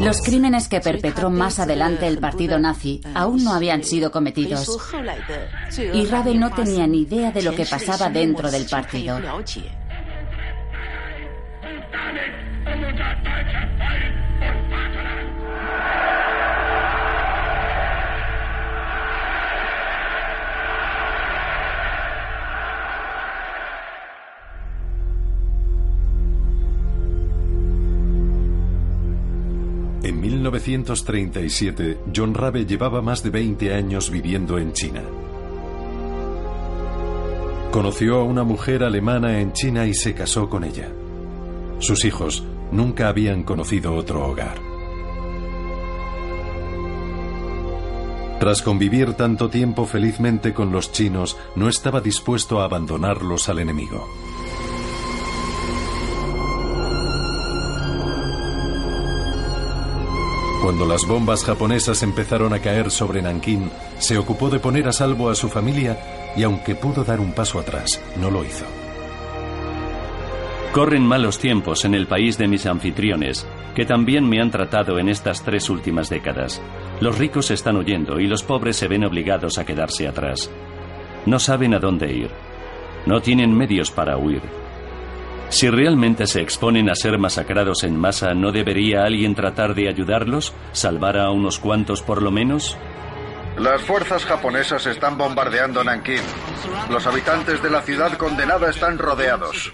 Los 0.00 0.22
crímenes 0.22 0.68
que 0.68 0.80
perpetró 0.80 1.30
más 1.30 1.58
adelante 1.58 2.06
el 2.06 2.18
partido 2.18 2.58
nazi 2.58 3.00
aún 3.14 3.42
no 3.42 3.52
habían 3.52 3.82
sido 3.82 4.10
cometidos. 4.10 4.68
Y 5.92 6.06
Rabe 6.06 6.34
no 6.34 6.50
tenía 6.50 6.86
ni 6.86 7.02
idea 7.02 7.32
de 7.32 7.42
lo 7.42 7.54
que 7.54 7.66
pasaba 7.66 8.10
dentro 8.10 8.50
del 8.50 8.66
partido. 8.66 9.18
1937, 30.34 31.98
John 32.14 32.34
Rabe 32.34 32.66
llevaba 32.66 33.00
más 33.02 33.22
de 33.22 33.30
20 33.30 33.72
años 33.72 34.10
viviendo 34.10 34.58
en 34.58 34.72
China. 34.72 35.02
Conoció 37.70 38.16
a 38.16 38.24
una 38.24 38.42
mujer 38.44 38.82
alemana 38.82 39.40
en 39.40 39.52
China 39.52 39.86
y 39.86 39.94
se 39.94 40.14
casó 40.14 40.48
con 40.48 40.64
ella. 40.64 40.88
Sus 41.78 42.04
hijos 42.04 42.44
nunca 42.72 43.08
habían 43.08 43.42
conocido 43.44 43.94
otro 43.94 44.26
hogar. 44.26 44.58
Tras 48.40 48.62
convivir 48.62 49.14
tanto 49.14 49.48
tiempo 49.48 49.86
felizmente 49.86 50.52
con 50.52 50.72
los 50.72 50.92
chinos, 50.92 51.36
no 51.54 51.68
estaba 51.68 52.00
dispuesto 52.00 52.60
a 52.60 52.64
abandonarlos 52.64 53.48
al 53.48 53.60
enemigo. 53.60 54.06
Cuando 60.64 60.86
las 60.86 61.06
bombas 61.06 61.44
japonesas 61.44 62.02
empezaron 62.02 62.54
a 62.54 62.58
caer 62.58 62.90
sobre 62.90 63.20
Nankín, 63.20 63.70
se 63.98 64.16
ocupó 64.16 64.48
de 64.48 64.60
poner 64.60 64.88
a 64.88 64.92
salvo 64.92 65.28
a 65.28 65.34
su 65.34 65.50
familia 65.50 66.32
y 66.38 66.42
aunque 66.42 66.74
pudo 66.74 67.04
dar 67.04 67.20
un 67.20 67.32
paso 67.32 67.58
atrás, 67.58 68.00
no 68.18 68.30
lo 68.30 68.42
hizo. 68.46 68.64
Corren 70.72 71.02
malos 71.02 71.38
tiempos 71.38 71.84
en 71.84 71.94
el 71.94 72.06
país 72.06 72.38
de 72.38 72.48
mis 72.48 72.64
anfitriones, 72.64 73.46
que 73.74 73.84
también 73.84 74.26
me 74.26 74.40
han 74.40 74.50
tratado 74.50 74.98
en 74.98 75.10
estas 75.10 75.42
tres 75.42 75.68
últimas 75.68 76.08
décadas. 76.08 76.62
Los 76.98 77.18
ricos 77.18 77.50
están 77.50 77.76
huyendo 77.76 78.18
y 78.18 78.26
los 78.26 78.42
pobres 78.42 78.76
se 78.76 78.88
ven 78.88 79.04
obligados 79.04 79.58
a 79.58 79.66
quedarse 79.66 80.08
atrás. 80.08 80.50
No 81.26 81.40
saben 81.40 81.74
a 81.74 81.78
dónde 81.78 82.10
ir. 82.10 82.30
No 83.04 83.20
tienen 83.20 83.54
medios 83.54 83.90
para 83.90 84.16
huir. 84.16 84.63
Si 85.48 85.70
realmente 85.70 86.26
se 86.26 86.40
exponen 86.40 86.90
a 86.90 86.94
ser 86.94 87.18
masacrados 87.18 87.84
en 87.84 87.96
masa, 87.96 88.34
¿no 88.34 88.50
debería 88.50 89.04
alguien 89.04 89.34
tratar 89.34 89.74
de 89.74 89.88
ayudarlos? 89.88 90.52
¿Salvar 90.72 91.16
a 91.16 91.30
unos 91.30 91.58
cuantos 91.58 92.02
por 92.02 92.22
lo 92.22 92.30
menos? 92.30 92.76
Las 93.58 93.82
fuerzas 93.82 94.24
japonesas 94.24 94.84
están 94.86 95.16
bombardeando 95.16 95.84
Nankín. 95.84 96.22
Los 96.90 97.06
habitantes 97.06 97.62
de 97.62 97.70
la 97.70 97.82
ciudad 97.82 98.12
condenada 98.14 98.68
están 98.68 98.98
rodeados. 98.98 99.72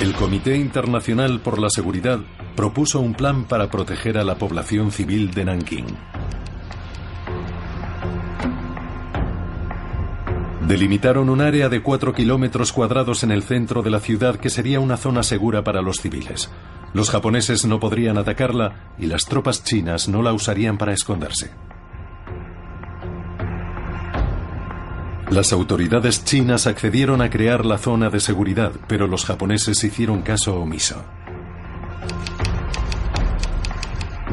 El 0.00 0.14
Comité 0.14 0.56
Internacional 0.56 1.40
por 1.40 1.60
la 1.60 1.70
Seguridad 1.70 2.18
propuso 2.56 3.00
un 3.00 3.14
plan 3.14 3.44
para 3.44 3.70
proteger 3.70 4.18
a 4.18 4.24
la 4.24 4.36
población 4.36 4.90
civil 4.90 5.30
de 5.32 5.44
Nankín. 5.44 5.86
Delimitaron 10.70 11.30
un 11.30 11.40
área 11.40 11.68
de 11.68 11.82
4 11.82 12.14
kilómetros 12.14 12.72
cuadrados 12.72 13.24
en 13.24 13.32
el 13.32 13.42
centro 13.42 13.82
de 13.82 13.90
la 13.90 13.98
ciudad 13.98 14.36
que 14.36 14.50
sería 14.50 14.78
una 14.78 14.96
zona 14.96 15.24
segura 15.24 15.64
para 15.64 15.82
los 15.82 15.96
civiles. 15.96 16.48
Los 16.94 17.10
japoneses 17.10 17.66
no 17.66 17.80
podrían 17.80 18.18
atacarla 18.18 18.92
y 18.96 19.06
las 19.06 19.24
tropas 19.24 19.64
chinas 19.64 20.08
no 20.08 20.22
la 20.22 20.32
usarían 20.32 20.78
para 20.78 20.92
esconderse. 20.92 21.50
Las 25.28 25.52
autoridades 25.52 26.24
chinas 26.24 26.68
accedieron 26.68 27.20
a 27.20 27.30
crear 27.30 27.66
la 27.66 27.76
zona 27.76 28.08
de 28.08 28.20
seguridad, 28.20 28.70
pero 28.86 29.08
los 29.08 29.24
japoneses 29.24 29.82
hicieron 29.82 30.22
caso 30.22 30.54
omiso. 30.54 31.02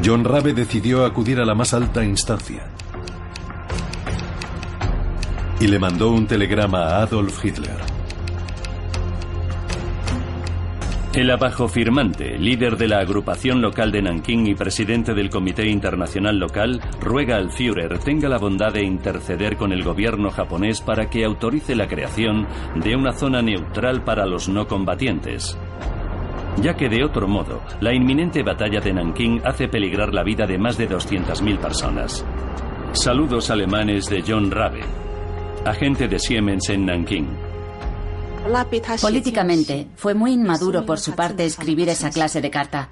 John 0.06 0.24
Rabe 0.24 0.54
decidió 0.54 1.04
acudir 1.04 1.40
a 1.40 1.46
la 1.46 1.56
más 1.56 1.74
alta 1.74 2.06
instancia 2.06 2.68
y 5.60 5.68
le 5.68 5.80
mandó 5.80 6.12
un 6.12 6.28
telegrama 6.28 6.84
a 6.84 7.02
Adolf 7.02 7.44
Hitler. 7.44 7.78
El 11.14 11.32
abajofirmante, 11.32 12.38
líder 12.38 12.78
de 12.78 12.88
la 12.88 13.00
agrupación 13.00 13.60
local 13.60 13.92
de 13.92 14.04
Nankín 14.04 14.46
y 14.46 14.54
presidente 14.54 15.16
del 15.16 15.32
Comité 15.32 15.68
Internacional 15.68 16.38
Local, 16.38 16.80
ruega 17.02 17.38
al 17.38 17.50
Führer 17.50 17.98
tenga 17.98 18.30
la 18.30 18.38
bondad 18.38 18.72
de 18.72 18.84
interceder 18.84 19.58
con 19.58 19.72
el 19.72 19.84
gobierno 19.84 20.30
japonés 20.30 20.80
para 20.82 21.10
que 21.10 21.26
autorice 21.26 21.76
la 21.76 21.88
creación 21.88 22.46
de 22.76 22.96
una 22.96 23.14
zona 23.14 23.42
neutral 23.42 24.04
para 24.04 24.28
los 24.28 24.48
no 24.48 24.68
combatientes. 24.68 25.58
Ya 26.62 26.76
que 26.76 26.88
de 26.88 27.04
otro 27.04 27.28
modo, 27.28 27.64
la 27.82 27.96
inminente 27.96 28.44
batalla 28.44 28.80
de 28.80 28.94
Nankín 28.94 29.42
hace 29.44 29.68
peligrar 29.68 30.14
la 30.14 30.24
vida 30.24 30.46
de 30.46 30.60
más 30.60 30.78
de 30.78 30.88
200.000 30.88 31.58
personas. 31.58 32.24
Saludos 32.92 33.50
alemanes 33.50 34.08
de 34.08 34.24
John 34.26 34.52
Rabe, 34.52 34.82
agente 35.68 36.08
de 36.08 36.20
Siemens 36.20 36.70
en 36.70 36.86
Nankín. 36.86 37.28
Políticamente, 39.02 39.88
fue 39.96 40.14
muy 40.14 40.34
inmaduro 40.34 40.86
por 40.86 41.00
su 41.00 41.14
parte 41.14 41.46
escribir 41.46 41.90
esa 41.90 42.10
clase 42.10 42.42
de 42.42 42.50
carta. 42.50 42.90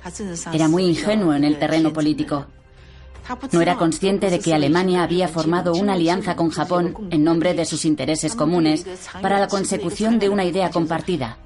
Era 0.52 0.68
muy 0.68 0.84
ingenuo 0.84 1.34
en 1.34 1.46
el 1.46 1.58
terreno 1.58 1.94
político. 1.94 2.48
No 3.52 3.62
era 3.62 3.76
consciente 3.76 4.30
de 4.30 4.40
que 4.40 4.54
Alemania 4.54 5.04
había 5.04 5.28
formado 5.28 5.74
una 5.74 5.94
alianza 5.94 6.36
con 6.36 6.50
Japón 6.50 7.08
en 7.10 7.24
nombre 7.24 7.54
de 7.54 7.66
sus 7.66 7.86
intereses 7.86 8.36
comunes 8.36 8.86
para 9.22 9.40
la 9.40 9.48
consecución 9.48 10.20
de 10.20 10.30
una 10.30 10.44
idea 10.44 10.70
compartida, 10.70 11.38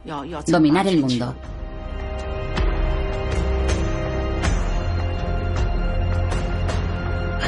dominar 0.48 0.88
el 0.88 1.00
mundo. 1.00 1.36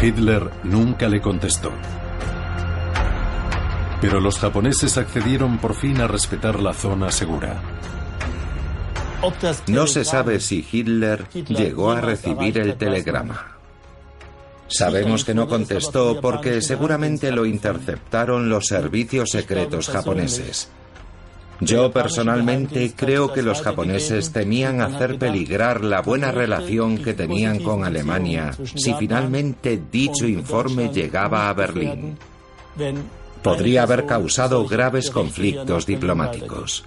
Hitler 0.02 0.50
nunca 0.64 1.08
le 1.08 1.22
contestó. 1.22 1.72
Pero 4.02 4.20
los 4.20 4.40
japoneses 4.40 4.98
accedieron 4.98 5.60
por 5.60 5.76
fin 5.76 6.02
a 6.02 6.08
respetar 6.08 6.60
la 6.60 6.74
zona 6.74 7.12
segura. 7.12 7.62
No 9.68 9.86
se 9.86 10.04
sabe 10.04 10.40
si 10.40 10.66
Hitler 10.70 11.28
llegó 11.48 11.92
a 11.92 12.02
recibir 12.02 12.58
el 12.58 12.76
telegrama. 12.76 13.58
Sabemos 14.68 15.24
que 15.24 15.36
no 15.36 15.48
contestó 15.48 16.20
porque 16.20 16.62
seguramente 16.62 17.32
lo 17.32 17.46
interceptaron 17.46 18.50
los 18.50 18.68
servicios 18.68 19.30
secretos 19.30 19.90
japoneses. 19.90 20.70
Yo 21.60 21.92
personalmente 21.92 22.92
creo 22.96 23.32
que 23.32 23.44
los 23.44 23.62
japoneses 23.62 24.32
temían 24.32 24.82
hacer 24.82 25.20
peligrar 25.20 25.84
la 25.84 26.02
buena 26.02 26.32
relación 26.32 26.98
que 26.98 27.14
tenían 27.14 27.60
con 27.60 27.86
Alemania 27.86 28.52
si 28.76 28.96
finalmente 28.96 29.80
dicho 29.92 30.26
informe 30.26 30.90
llegaba 30.92 31.50
a 31.50 31.54
Berlín 31.54 32.18
podría 33.44 33.84
haber 33.84 34.06
causado 34.06 34.66
graves 34.68 35.10
conflictos 35.10 35.86
diplomáticos. 35.86 36.86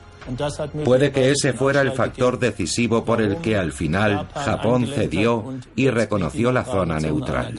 Puede 0.85 1.13
que 1.13 1.31
ese 1.31 1.53
fuera 1.53 1.83
el 1.83 1.93
factor 1.93 2.39
decisivo 2.39 3.05
por 3.05 3.21
el 3.21 3.39
que 3.39 3.57
al 3.57 3.73
final 3.73 4.29
Japón 4.35 4.87
cedió 4.87 5.55
y 5.77 5.91
reconoció 5.91 6.51
la 6.51 6.65
zona 6.65 6.99
neutral. 6.99 7.59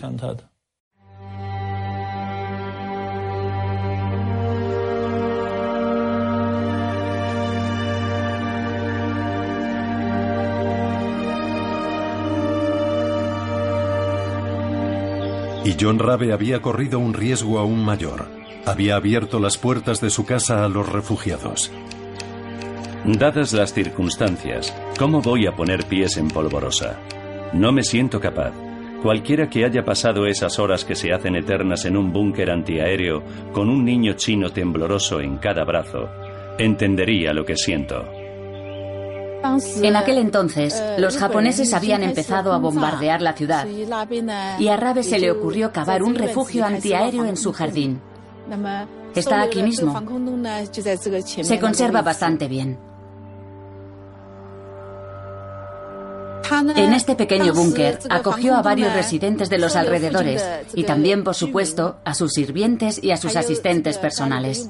Y 15.66 15.76
John 15.80 16.00
Rabe 16.00 16.32
había 16.32 16.62
corrido 16.62 17.00
un 17.00 17.14
riesgo 17.14 17.60
aún 17.60 17.84
mayor 17.84 18.46
había 18.66 18.96
abierto 18.96 19.40
las 19.40 19.58
puertas 19.58 20.02
de 20.02 20.10
su 20.10 20.26
casa 20.26 20.66
a 20.66 20.70
los 20.70 20.92
refugiados. 20.92 21.72
Dadas 23.06 23.54
las 23.54 23.74
circunstancias, 23.74 24.76
¿cómo 24.98 25.22
voy 25.22 25.46
a 25.46 25.56
poner 25.56 25.86
pies 25.86 26.18
en 26.18 26.28
polvorosa? 26.28 27.00
No 27.54 27.72
me 27.72 27.84
siento 27.84 28.20
capaz. 28.20 28.54
Cualquiera 29.04 29.48
que 29.48 29.64
haya 29.64 29.86
pasado 29.86 30.26
esas 30.26 30.58
horas 30.58 30.84
que 30.84 30.96
se 30.96 31.14
hacen 31.14 31.36
eternas 31.36 31.86
en 31.86 31.96
un 31.96 32.12
búnker 32.12 32.50
antiaéreo 32.50 33.24
con 33.54 33.70
un 33.70 33.86
niño 33.86 34.14
chino 34.14 34.50
tembloroso 34.50 35.22
en 35.22 35.38
cada 35.38 35.64
brazo, 35.64 36.10
entendería 36.58 37.32
lo 37.32 37.46
que 37.46 37.56
siento. 37.56 38.04
En 39.82 39.96
aquel 39.96 40.18
entonces, 40.18 40.82
los 40.98 41.18
japoneses 41.18 41.74
habían 41.74 42.04
empezado 42.04 42.54
a 42.54 42.58
bombardear 42.58 43.22
la 43.22 43.34
ciudad 43.34 43.68
y 44.60 44.68
a 44.68 44.78
Rabe 44.78 45.04
se 45.04 45.20
le 45.20 45.32
ocurrió 45.32 45.72
cavar 45.72 46.04
un 46.04 46.16
refugio 46.16 46.66
antiaéreo 46.66 47.26
en 47.26 47.38
su 47.38 47.54
jardín. 47.54 48.02
Está 49.14 49.42
aquí 49.42 49.64
mismo. 49.64 49.94
Se 51.42 51.60
conserva 51.60 52.02
bastante 52.02 52.48
bien. 52.48 52.78
En 56.76 56.94
este 56.94 57.16
pequeño 57.16 57.54
búnker 57.54 58.00
acogió 58.10 58.56
a 58.56 58.62
varios 58.62 58.94
residentes 58.94 59.50
de 59.50 59.58
los 59.58 59.76
alrededores 59.76 60.46
y 60.74 60.84
también, 60.84 61.24
por 61.24 61.34
supuesto, 61.34 61.98
a 62.06 62.14
sus 62.14 62.34
sirvientes 62.34 63.04
y 63.04 63.12
a 63.12 63.18
sus 63.18 63.36
asistentes 63.36 63.98
personales. 63.98 64.70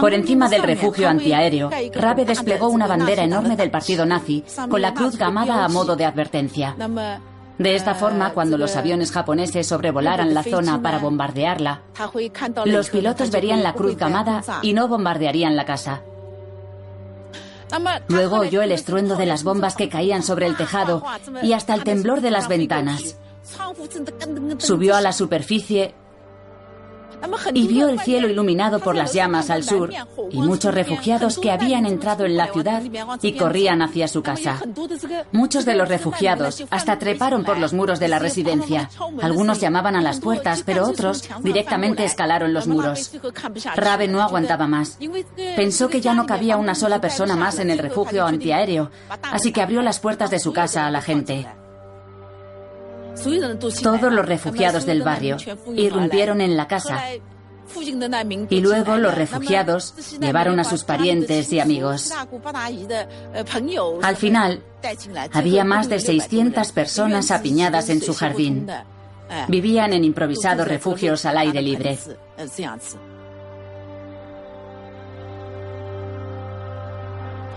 Por 0.00 0.14
encima 0.14 0.48
del 0.48 0.62
refugio 0.62 1.08
antiaéreo, 1.08 1.70
Rabe 1.94 2.24
desplegó 2.24 2.68
una 2.68 2.86
bandera 2.86 3.24
enorme 3.24 3.56
del 3.56 3.70
partido 3.70 4.06
nazi 4.06 4.44
con 4.68 4.80
la 4.80 4.94
cruz 4.94 5.16
gamada 5.16 5.64
a 5.64 5.68
modo 5.68 5.96
de 5.96 6.04
advertencia. 6.04 6.76
De 7.58 7.74
esta 7.74 7.94
forma, 7.94 8.32
cuando 8.32 8.56
los 8.56 8.74
aviones 8.76 9.12
japoneses 9.12 9.66
sobrevolaran 9.66 10.32
la 10.32 10.42
zona 10.42 10.80
para 10.80 10.98
bombardearla, 10.98 11.82
los 12.64 12.88
pilotos 12.88 13.30
verían 13.30 13.62
la 13.62 13.74
cruz 13.74 13.96
gamada 13.96 14.42
y 14.62 14.72
no 14.72 14.88
bombardearían 14.88 15.56
la 15.56 15.66
casa. 15.66 16.00
Luego 18.08 18.38
oyó 18.38 18.62
el 18.62 18.72
estruendo 18.72 19.16
de 19.16 19.26
las 19.26 19.44
bombas 19.44 19.76
que 19.76 19.88
caían 19.88 20.22
sobre 20.22 20.46
el 20.46 20.56
tejado 20.56 21.04
y 21.42 21.52
hasta 21.52 21.74
el 21.74 21.84
temblor 21.84 22.20
de 22.20 22.30
las 22.30 22.48
ventanas. 22.48 23.16
Subió 24.58 24.96
a 24.96 25.00
la 25.00 25.12
superficie 25.12 25.94
y 27.54 27.66
vio 27.66 27.88
el 27.88 28.00
cielo 28.00 28.28
iluminado 28.28 28.80
por 28.80 28.94
las 28.94 29.12
llamas 29.12 29.50
al 29.50 29.64
sur 29.64 29.92
y 30.30 30.38
muchos 30.38 30.74
refugiados 30.74 31.38
que 31.38 31.50
habían 31.50 31.86
entrado 31.86 32.24
en 32.24 32.36
la 32.36 32.52
ciudad 32.52 32.82
y 33.22 33.32
corrían 33.32 33.82
hacia 33.82 34.08
su 34.08 34.22
casa. 34.22 34.60
Muchos 35.32 35.64
de 35.64 35.74
los 35.74 35.88
refugiados 35.88 36.64
hasta 36.70 36.98
treparon 36.98 37.44
por 37.44 37.58
los 37.58 37.72
muros 37.72 38.00
de 38.00 38.08
la 38.08 38.18
residencia. 38.18 38.90
Algunos 39.22 39.60
llamaban 39.60 39.96
a 39.96 40.02
las 40.02 40.20
puertas, 40.20 40.62
pero 40.64 40.86
otros 40.86 41.28
directamente 41.40 42.04
escalaron 42.04 42.52
los 42.52 42.66
muros. 42.66 43.12
Rabe 43.76 44.08
no 44.08 44.22
aguantaba 44.22 44.66
más. 44.66 44.98
Pensó 45.56 45.88
que 45.88 46.00
ya 46.00 46.14
no 46.14 46.26
cabía 46.26 46.56
una 46.56 46.74
sola 46.74 47.00
persona 47.00 47.36
más 47.36 47.58
en 47.58 47.70
el 47.70 47.78
refugio 47.78 48.26
antiaéreo, 48.26 48.90
así 49.22 49.52
que 49.52 49.62
abrió 49.62 49.82
las 49.82 50.00
puertas 50.00 50.30
de 50.30 50.38
su 50.38 50.52
casa 50.52 50.86
a 50.86 50.90
la 50.90 51.02
gente. 51.02 51.46
Todos 53.82 54.12
los 54.12 54.26
refugiados 54.26 54.86
del 54.86 55.02
barrio 55.02 55.36
irrumpieron 55.74 56.40
en 56.40 56.56
la 56.56 56.66
casa 56.66 57.02
y 58.48 58.60
luego 58.60 58.96
los 58.96 59.14
refugiados 59.14 59.94
llevaron 60.18 60.58
a 60.58 60.64
sus 60.64 60.84
parientes 60.84 61.52
y 61.52 61.60
amigos. 61.60 62.12
Al 64.02 64.16
final, 64.16 64.62
había 65.32 65.64
más 65.64 65.88
de 65.88 66.00
600 66.00 66.72
personas 66.72 67.30
apiñadas 67.30 67.88
en 67.88 68.02
su 68.02 68.14
jardín. 68.14 68.66
Vivían 69.48 69.92
en 69.92 70.04
improvisados 70.04 70.66
refugios 70.66 71.24
al 71.24 71.38
aire 71.38 71.62
libre. 71.62 71.98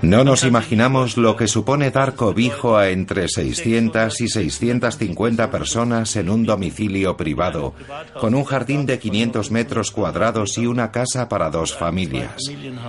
No 0.03 0.25
nos 0.25 0.43
imaginamos 0.43 1.15
lo 1.15 1.37
que 1.37 1.47
supone 1.47 1.89
dar 1.89 2.15
cobijo 2.15 2.75
a 2.75 2.89
entre 2.89 3.29
600 3.29 4.19
y 4.19 4.27
650 4.27 5.49
personas 5.49 6.17
en 6.17 6.29
un 6.29 6.43
domicilio 6.43 7.15
privado, 7.15 7.73
con 8.19 8.35
un 8.35 8.43
jardín 8.43 8.85
de 8.85 8.99
500 8.99 9.49
metros 9.51 9.91
cuadrados 9.91 10.57
y 10.57 10.67
una 10.67 10.91
casa 10.91 11.29
para 11.29 11.49
dos 11.49 11.73
familias. 11.73 12.35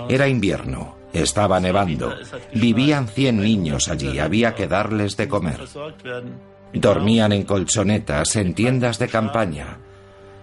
Era 0.09 0.27
invierno, 0.27 0.97
estaba 1.13 1.61
nevando, 1.61 2.13
vivían 2.53 3.07
100 3.07 3.41
niños 3.41 3.87
allí, 3.89 4.19
había 4.19 4.57
que 4.57 4.67
darles 4.67 5.17
de 5.17 5.29
comer. 5.29 5.61
Dormían 6.73 7.31
en 7.31 7.45
colchonetas, 7.45 8.35
en 8.35 8.55
tiendas 8.55 8.99
de 8.99 9.07
campaña. 9.07 9.79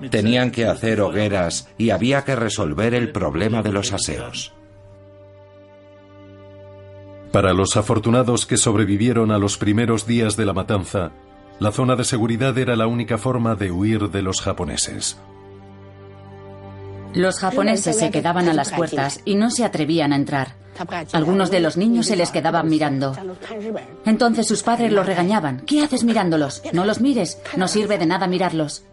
Tenían 0.09 0.51
que 0.51 0.67
hacer 0.67 1.01
hogueras 1.01 1.67
y 1.77 1.89
había 1.89 2.23
que 2.23 2.37
resolver 2.37 2.93
el 2.93 3.11
problema 3.11 3.61
de 3.61 3.73
los 3.73 3.91
aseos. 3.91 4.53
Para 7.31 7.53
los 7.53 7.77
afortunados 7.77 8.45
que 8.45 8.57
sobrevivieron 8.57 9.31
a 9.31 9.37
los 9.37 9.57
primeros 9.57 10.05
días 10.05 10.35
de 10.35 10.45
la 10.45 10.53
matanza, 10.53 11.11
la 11.59 11.71
zona 11.71 11.95
de 11.95 12.03
seguridad 12.03 12.57
era 12.57 12.75
la 12.75 12.87
única 12.87 13.17
forma 13.17 13.55
de 13.55 13.71
huir 13.71 14.09
de 14.09 14.21
los 14.21 14.41
japoneses. 14.41 15.17
Los 17.13 17.39
japoneses 17.39 17.97
se 17.97 18.11
quedaban 18.11 18.49
a 18.49 18.53
las 18.53 18.71
puertas 18.71 19.21
y 19.23 19.35
no 19.35 19.49
se 19.49 19.63
atrevían 19.63 20.11
a 20.11 20.17
entrar. 20.17 20.55
Algunos 21.13 21.51
de 21.51 21.59
los 21.59 21.77
niños 21.77 22.07
se 22.07 22.15
les 22.15 22.31
quedaban 22.31 22.67
mirando. 22.67 23.15
Entonces 24.05 24.47
sus 24.47 24.63
padres 24.63 24.91
los 24.91 25.05
regañaban. 25.05 25.61
¿Qué 25.61 25.81
haces 25.81 26.03
mirándolos? 26.03 26.61
No 26.73 26.85
los 26.85 26.99
mires. 26.99 27.39
No 27.55 27.67
sirve 27.67 27.97
de 27.97 28.05
nada 28.05 28.27
mirarlos. 28.27 28.83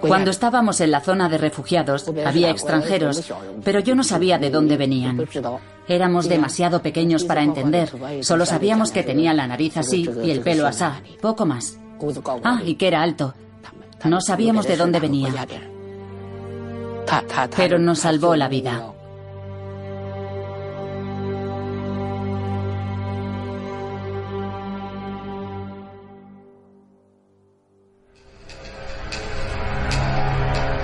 Cuando 0.00 0.30
estábamos 0.30 0.80
en 0.80 0.90
la 0.90 1.00
zona 1.00 1.28
de 1.28 1.38
refugiados, 1.38 2.10
había 2.24 2.50
extranjeros, 2.50 3.32
pero 3.64 3.80
yo 3.80 3.94
no 3.94 4.04
sabía 4.04 4.38
de 4.38 4.50
dónde 4.50 4.76
venían. 4.76 5.26
Éramos 5.86 6.28
demasiado 6.28 6.80
pequeños 6.82 7.24
para 7.24 7.42
entender. 7.42 7.90
Solo 8.22 8.46
sabíamos 8.46 8.90
que 8.90 9.02
tenían 9.02 9.36
la 9.36 9.46
nariz 9.46 9.76
así 9.76 10.08
y 10.22 10.30
el 10.30 10.40
pelo 10.40 10.66
asá, 10.66 11.00
poco 11.20 11.46
más. 11.46 11.78
Ah, 12.42 12.60
y 12.64 12.74
que 12.74 12.88
era 12.88 13.02
alto. 13.02 13.34
No 14.04 14.20
sabíamos 14.20 14.66
de 14.66 14.76
dónde 14.76 15.00
venía. 15.00 15.32
Pero 17.56 17.78
nos 17.78 18.00
salvó 18.00 18.36
la 18.36 18.48
vida. 18.48 18.82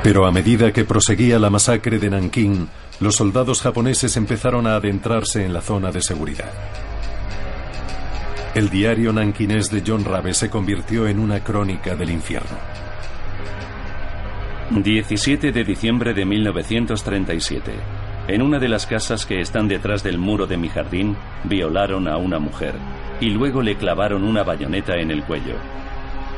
Pero 0.02 0.26
a 0.26 0.32
medida 0.32 0.72
que 0.72 0.84
proseguía 0.84 1.38
la 1.38 1.50
masacre 1.50 1.98
de 1.98 2.08
Nankín, 2.08 2.68
los 3.00 3.16
soldados 3.16 3.60
japoneses 3.60 4.16
empezaron 4.16 4.66
a 4.66 4.76
adentrarse 4.76 5.44
en 5.44 5.52
la 5.52 5.60
zona 5.60 5.90
de 5.90 6.00
seguridad. 6.00 6.50
El 8.54 8.70
diario 8.70 9.12
nanquinés 9.12 9.70
de 9.70 9.82
John 9.86 10.04
Rabe 10.04 10.34
se 10.34 10.50
convirtió 10.50 11.06
en 11.06 11.20
una 11.20 11.44
crónica 11.44 11.94
del 11.94 12.10
infierno. 12.10 12.58
17 14.70 15.52
de 15.52 15.64
diciembre 15.64 16.14
de 16.14 16.24
1937. 16.24 17.72
En 18.28 18.42
una 18.42 18.58
de 18.58 18.68
las 18.68 18.86
casas 18.86 19.26
que 19.26 19.40
están 19.40 19.68
detrás 19.68 20.02
del 20.02 20.18
muro 20.18 20.46
de 20.46 20.56
mi 20.56 20.68
jardín, 20.68 21.16
violaron 21.44 22.08
a 22.08 22.16
una 22.16 22.38
mujer 22.38 22.74
y 23.20 23.30
luego 23.30 23.62
le 23.62 23.76
clavaron 23.76 24.24
una 24.24 24.44
bayoneta 24.44 24.96
en 24.96 25.10
el 25.10 25.24
cuello. 25.24 25.79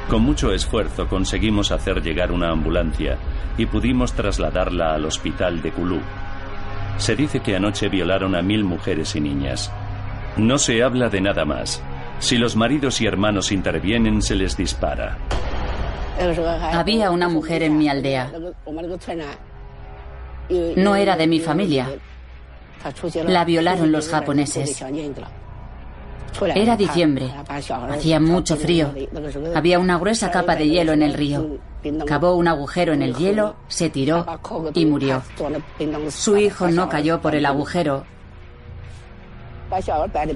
Con 0.09 0.23
mucho 0.23 0.53
esfuerzo 0.53 1.09
conseguimos 1.09 1.73
hacer 1.73 2.03
llegar 2.03 2.33
una 2.33 2.51
ambulancia 2.51 3.17
y 3.57 3.67
pudimos 3.67 4.13
trasladarla 4.13 4.95
al 4.95 5.05
hospital 5.05 5.63
de 5.63 5.73
Kulú. 5.73 6.01
Se 6.99 7.17
dice 7.17 7.41
que 7.41 7.57
anoche 7.57 7.89
violaron 7.89 8.35
a 8.35 8.43
mil 8.43 8.65
mujeres 8.65 9.17
y 9.17 9.21
niñas. 9.21 9.73
No 10.37 10.59
se 10.59 10.83
habla 10.83 11.09
de 11.09 11.21
nada 11.21 11.45
más. 11.45 11.83
Si 12.19 12.37
los 12.37 12.57
maridos 12.57 13.01
y 13.01 13.07
hermanos 13.07 13.53
intervienen, 13.53 14.23
se 14.23 14.35
les 14.35 14.57
dispara. 14.57 15.19
Había 16.73 17.11
una 17.11 17.29
mujer 17.29 17.63
en 17.63 17.79
mi 17.79 17.89
aldea. 17.89 18.31
No 20.77 20.97
era 20.97 21.17
de 21.17 21.27
mi 21.27 21.41
familia. 21.41 21.89
La 23.27 23.45
violaron 23.45 23.91
los 23.91 24.09
japoneses. 24.09 24.85
Era 26.55 26.77
diciembre. 26.77 27.31
Hacía 27.91 28.21
mucho 28.21 28.57
frío. 28.57 28.93
Había 29.55 29.79
una 29.79 29.99
gruesa 29.99 30.31
capa 30.31 30.57
de 30.57 30.69
hielo 30.69 30.93
en 30.93 31.03
el 31.03 31.15
río. 31.15 31.59
Cavó 32.07 32.35
un 32.35 32.49
agujero 32.49 32.93
en 32.93 33.03
el 33.03 33.15
hielo, 33.15 33.57
se 33.69 33.91
tiró 33.91 34.25
y 34.75 34.87
murió. 34.87 35.23
Su 36.11 36.37
hijo 36.37 36.69
no 36.69 36.89
cayó 36.89 37.21
por 37.21 37.35
el 37.35 37.45
agujero, 37.45 38.05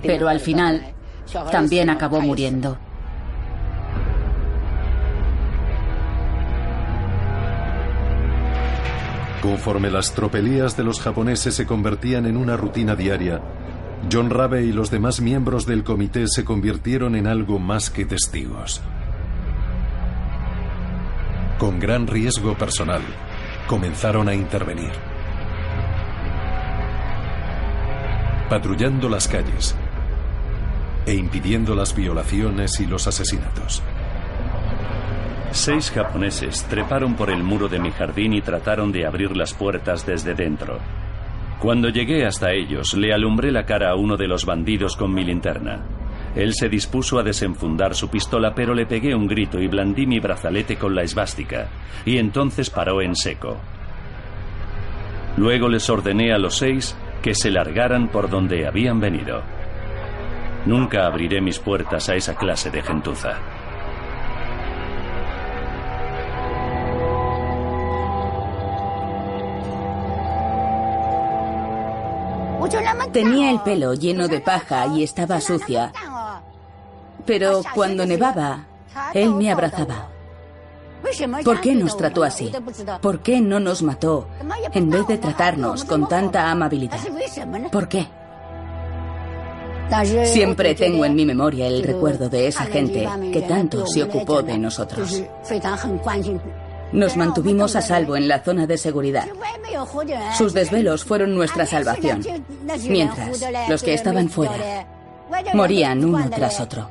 pero 0.02 0.28
al 0.28 0.40
final 0.40 0.94
también 1.50 1.90
acabó 1.90 2.20
muriendo. 2.20 2.78
Conforme 9.42 9.90
las 9.90 10.12
tropelías 10.12 10.76
de 10.76 10.82
los 10.82 11.00
japoneses 11.00 11.54
se 11.54 11.66
convertían 11.66 12.26
en 12.26 12.36
una 12.36 12.56
rutina 12.56 12.96
diaria, 12.96 13.40
John 14.10 14.30
Rabe 14.30 14.64
y 14.64 14.72
los 14.72 14.90
demás 14.90 15.20
miembros 15.20 15.66
del 15.66 15.82
comité 15.82 16.28
se 16.28 16.44
convirtieron 16.44 17.16
en 17.16 17.26
algo 17.26 17.58
más 17.58 17.90
que 17.90 18.04
testigos. 18.04 18.80
Con 21.58 21.80
gran 21.80 22.06
riesgo 22.06 22.54
personal, 22.54 23.02
comenzaron 23.66 24.28
a 24.28 24.34
intervenir. 24.34 24.92
Patrullando 28.48 29.08
las 29.08 29.26
calles 29.26 29.74
e 31.04 31.14
impidiendo 31.14 31.74
las 31.74 31.94
violaciones 31.94 32.78
y 32.80 32.86
los 32.86 33.06
asesinatos. 33.06 33.82
Seis 35.52 35.90
japoneses 35.90 36.64
treparon 36.64 37.14
por 37.14 37.30
el 37.30 37.42
muro 37.42 37.68
de 37.68 37.78
mi 37.78 37.90
jardín 37.90 38.34
y 38.34 38.42
trataron 38.42 38.92
de 38.92 39.06
abrir 39.06 39.36
las 39.36 39.54
puertas 39.54 40.04
desde 40.04 40.34
dentro. 40.34 40.78
Cuando 41.60 41.88
llegué 41.88 42.26
hasta 42.26 42.52
ellos, 42.52 42.94
le 42.94 43.14
alumbré 43.14 43.50
la 43.50 43.64
cara 43.64 43.90
a 43.90 43.94
uno 43.94 44.16
de 44.16 44.28
los 44.28 44.44
bandidos 44.44 44.96
con 44.96 45.12
mi 45.14 45.24
linterna. 45.24 45.84
Él 46.34 46.52
se 46.52 46.68
dispuso 46.68 47.18
a 47.18 47.22
desenfundar 47.22 47.94
su 47.94 48.10
pistola, 48.10 48.54
pero 48.54 48.74
le 48.74 48.84
pegué 48.84 49.14
un 49.14 49.26
grito 49.26 49.58
y 49.58 49.66
blandí 49.66 50.06
mi 50.06 50.20
brazalete 50.20 50.76
con 50.76 50.94
la 50.94 51.02
esvástica, 51.02 51.68
y 52.04 52.18
entonces 52.18 52.68
paró 52.68 53.00
en 53.00 53.16
seco. 53.16 53.56
Luego 55.38 55.68
les 55.68 55.88
ordené 55.88 56.32
a 56.32 56.38
los 56.38 56.58
seis 56.58 56.94
que 57.22 57.34
se 57.34 57.50
largaran 57.50 58.08
por 58.08 58.28
donde 58.28 58.66
habían 58.66 59.00
venido. 59.00 59.42
Nunca 60.66 61.06
abriré 61.06 61.40
mis 61.40 61.58
puertas 61.58 62.08
a 62.10 62.16
esa 62.16 62.34
clase 62.36 62.70
de 62.70 62.82
gentuza. 62.82 63.38
Tenía 73.16 73.50
el 73.50 73.62
pelo 73.62 73.94
lleno 73.94 74.28
de 74.28 74.40
paja 74.42 74.88
y 74.88 75.02
estaba 75.02 75.40
sucia. 75.40 75.90
Pero 77.24 77.62
cuando 77.74 78.04
nevaba, 78.04 78.66
él 79.14 79.34
me 79.34 79.50
abrazaba. 79.50 80.10
¿Por 81.42 81.62
qué 81.62 81.74
nos 81.74 81.96
trató 81.96 82.24
así? 82.24 82.52
¿Por 83.00 83.20
qué 83.20 83.40
no 83.40 83.58
nos 83.58 83.82
mató 83.82 84.28
en 84.70 84.90
vez 84.90 85.06
de 85.06 85.16
tratarnos 85.16 85.86
con 85.86 86.06
tanta 86.06 86.50
amabilidad? 86.50 87.00
¿Por 87.72 87.88
qué? 87.88 88.06
Siempre 90.26 90.74
tengo 90.74 91.06
en 91.06 91.14
mi 91.14 91.24
memoria 91.24 91.68
el 91.68 91.84
recuerdo 91.84 92.28
de 92.28 92.48
esa 92.48 92.66
gente 92.66 93.08
que 93.32 93.40
tanto 93.40 93.86
se 93.86 94.02
ocupó 94.02 94.42
de 94.42 94.58
nosotros. 94.58 95.22
Nos 96.92 97.16
mantuvimos 97.16 97.76
a 97.76 97.82
salvo 97.82 98.16
en 98.16 98.28
la 98.28 98.40
zona 98.40 98.66
de 98.66 98.78
seguridad. 98.78 99.26
Sus 100.36 100.54
desvelos 100.54 101.04
fueron 101.04 101.34
nuestra 101.34 101.66
salvación, 101.66 102.22
mientras 102.88 103.44
los 103.68 103.82
que 103.82 103.94
estaban 103.94 104.28
fuera 104.28 104.86
morían 105.54 106.04
uno 106.04 106.30
tras 106.30 106.60
otro. 106.60 106.88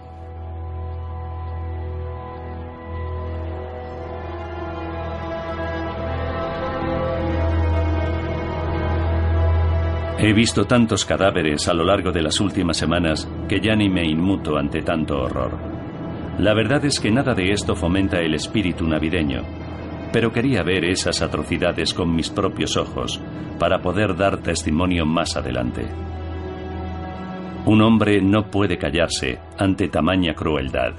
He 10.17 10.34
visto 10.34 10.65
tantos 10.65 11.05
cadáveres 11.05 11.67
a 11.67 11.73
lo 11.73 11.84
largo 11.84 12.12
de 12.12 12.21
las 12.21 12.39
últimas 12.39 12.77
semanas 12.77 13.27
que 13.47 13.60
ya 13.60 13.75
ni 13.75 13.89
me 13.89 14.03
inmuto 14.03 14.58
ante 14.58 14.81
tanto 14.81 15.21
horror. 15.21 15.58
La 16.39 16.53
verdad 16.53 16.84
es 16.86 16.99
que 16.99 17.12
nada 17.12 17.34
de 17.34 17.51
esto 17.51 17.75
fomenta 17.75 18.19
el 18.19 18.34
espíritu 18.34 18.88
navideño, 18.88 19.43
pero 20.15 20.32
quería 20.32 20.63
ver 20.63 20.86
esas 20.86 21.21
atrocidades 21.21 21.93
con 21.93 22.15
mis 22.15 22.30
propios 22.30 22.78
ojos 22.78 23.19
para 23.60 23.82
poder 23.82 24.15
dar 24.15 24.38
testimonio 24.38 25.06
más 25.06 25.36
adelante. 25.36 25.86
Un 27.65 27.82
hombre 27.82 28.21
no 28.21 28.49
puede 28.49 28.78
callarse 28.78 29.39
ante 29.58 29.89
tamaña 29.89 30.34
crueldad. 30.34 30.93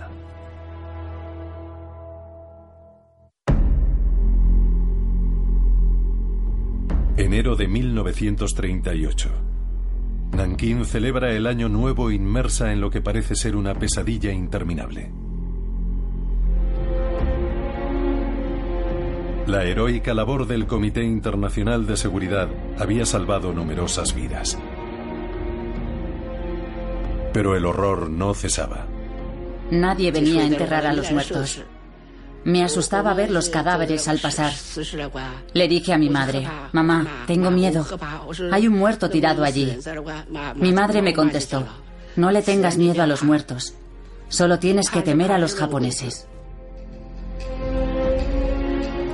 Enero 7.17 7.57
de 7.57 7.69
1938. 7.69 9.31
Nankín 10.33 10.85
celebra 10.85 11.33
el 11.33 11.47
año 11.47 11.71
nuevo 11.71 12.11
inmersa 12.11 12.71
en 12.71 12.83
lo 12.83 12.91
que 12.91 13.01
parece 13.01 13.35
ser 13.35 13.57
una 13.57 13.73
pesadilla 13.73 14.31
interminable. 14.31 15.11
La 19.47 19.63
heroica 19.63 20.13
labor 20.13 20.49
del 20.49 20.67
Comité 20.67 21.05
Internacional 21.05 21.87
de 21.87 21.97
Seguridad 21.97 22.49
había 22.81 23.07
salvado 23.07 23.53
numerosas 23.53 24.13
vidas. 24.13 24.59
Pero 27.33 27.55
el 27.55 27.65
horror 27.65 28.11
no 28.11 28.35
cesaba. 28.35 28.87
Nadie 29.71 30.11
venía 30.11 30.43
a 30.43 30.47
enterrar 30.47 30.85
a 30.87 30.93
los 30.93 31.13
muertos. 31.13 31.63
Me 32.43 32.65
asustaba 32.65 33.15
ver 33.15 33.31
los 33.31 33.49
cadáveres 33.49 34.09
al 34.09 34.19
pasar. 34.19 34.53
Le 35.53 35.69
dije 35.69 35.93
a 35.93 35.99
mi 35.99 36.11
madre, 36.11 36.45
mamá, 36.73 37.07
tengo 37.29 37.53
miedo. 37.53 37.87
Hay 38.51 38.67
un 38.67 38.75
muerto 38.77 39.09
tirado 39.11 39.45
allí. 39.45 39.79
Mi 40.57 40.73
madre 40.73 41.03
me 41.03 41.15
contestó, 41.15 41.65
no 42.17 42.33
le 42.33 42.43
tengas 42.43 42.79
miedo 42.79 43.01
a 43.01 43.07
los 43.07 43.23
muertos. 43.23 43.75
Solo 44.29 44.59
tienes 44.59 44.91
que 44.91 45.03
temer 45.03 45.31
a 45.31 45.39
los 45.39 45.55
japoneses. 45.55 46.27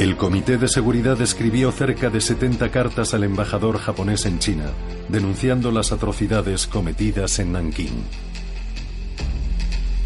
El 0.03 0.17
Comité 0.17 0.59
de 0.59 0.67
Seguridad 0.67 1.23
escribió 1.23 1.71
cerca 1.71 2.11
de 2.11 2.21
70 2.21 2.73
cartas 2.73 3.15
al 3.15 3.23
embajador 3.23 3.79
japonés 3.79 4.27
en 4.27 4.41
China, 4.41 4.65
denunciando 5.09 5.71
las 5.71 5.93
atrocidades 5.93 6.67
cometidas 6.67 7.39
en 7.39 7.53
Nankín. 7.53 8.03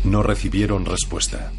No 0.05 0.23
recibieron 0.23 0.85
respuesta. 0.85 1.51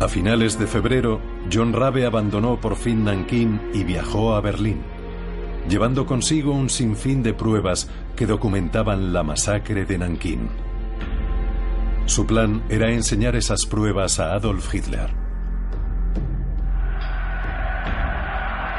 A 0.00 0.08
finales 0.08 0.58
de 0.58 0.66
febrero, 0.66 1.20
John 1.52 1.74
Rabe 1.74 2.06
abandonó 2.06 2.58
por 2.58 2.76
fin 2.76 3.04
Nankín 3.04 3.60
y 3.74 3.84
viajó 3.84 4.34
a 4.34 4.40
Berlín, 4.40 4.80
llevando 5.68 6.06
consigo 6.06 6.52
un 6.52 6.68
sinfín 6.68 7.22
de 7.22 7.34
pruebas 7.34 7.88
que 8.16 8.26
documentaban 8.26 9.12
la 9.12 9.22
masacre 9.22 9.84
de 9.84 9.98
Nankín. 9.98 10.48
Su 12.06 12.26
plan 12.26 12.62
era 12.68 12.90
enseñar 12.90 13.34
esas 13.34 13.64
pruebas 13.66 14.20
a 14.20 14.34
Adolf 14.34 14.74
Hitler. 14.74 15.10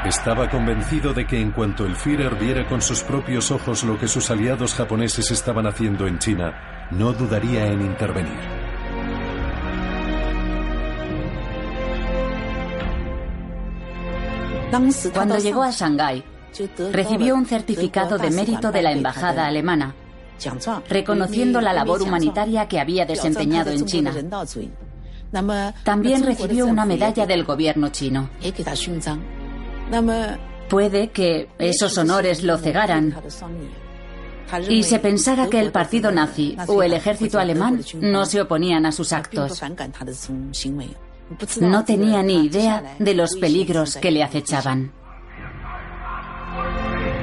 Estaba 0.04 0.48
convencido 0.48 1.12
de 1.12 1.26
que 1.26 1.40
en 1.40 1.50
cuanto 1.50 1.84
el 1.84 1.96
Führer 1.96 2.36
viera 2.38 2.68
con 2.68 2.80
sus 2.80 3.02
propios 3.02 3.50
ojos 3.50 3.82
lo 3.82 3.98
que 3.98 4.06
sus 4.06 4.30
aliados 4.30 4.74
japoneses 4.74 5.32
estaban 5.32 5.66
haciendo 5.66 6.06
en 6.06 6.20
China, 6.20 6.88
no 6.92 7.12
dudaría 7.12 7.66
en 7.66 7.82
intervenir. 7.82 8.66
Cuando 15.12 15.38
llegó 15.38 15.62
a 15.62 15.70
Shanghái, 15.70 16.22
recibió 16.92 17.34
un 17.34 17.46
certificado 17.46 18.18
de 18.18 18.30
mérito 18.30 18.70
de 18.70 18.82
la 18.82 18.92
embajada 18.92 19.46
alemana, 19.46 19.94
reconociendo 20.88 21.60
la 21.60 21.72
labor 21.72 22.02
humanitaria 22.02 22.68
que 22.68 22.80
había 22.80 23.06
desempeñado 23.06 23.70
en 23.70 23.84
China. 23.84 24.14
También 25.84 26.24
recibió 26.24 26.66
una 26.66 26.84
medalla 26.84 27.26
del 27.26 27.44
gobierno 27.44 27.88
chino. 27.90 28.30
Puede 30.68 31.10
que 31.10 31.48
esos 31.58 31.96
honores 31.96 32.42
lo 32.42 32.58
cegaran 32.58 33.14
y 34.68 34.82
se 34.82 34.98
pensara 34.98 35.48
que 35.48 35.60
el 35.60 35.72
partido 35.72 36.10
nazi 36.10 36.56
o 36.66 36.82
el 36.82 36.92
ejército 36.92 37.38
alemán 37.38 37.80
no 38.00 38.26
se 38.26 38.40
oponían 38.40 38.86
a 38.86 38.92
sus 38.92 39.12
actos. 39.12 39.60
No 41.60 41.84
tenía 41.84 42.22
ni 42.22 42.46
idea 42.46 42.96
de 42.98 43.14
los 43.14 43.36
peligros 43.36 43.96
que 43.96 44.10
le 44.10 44.22
acechaban. 44.22 44.92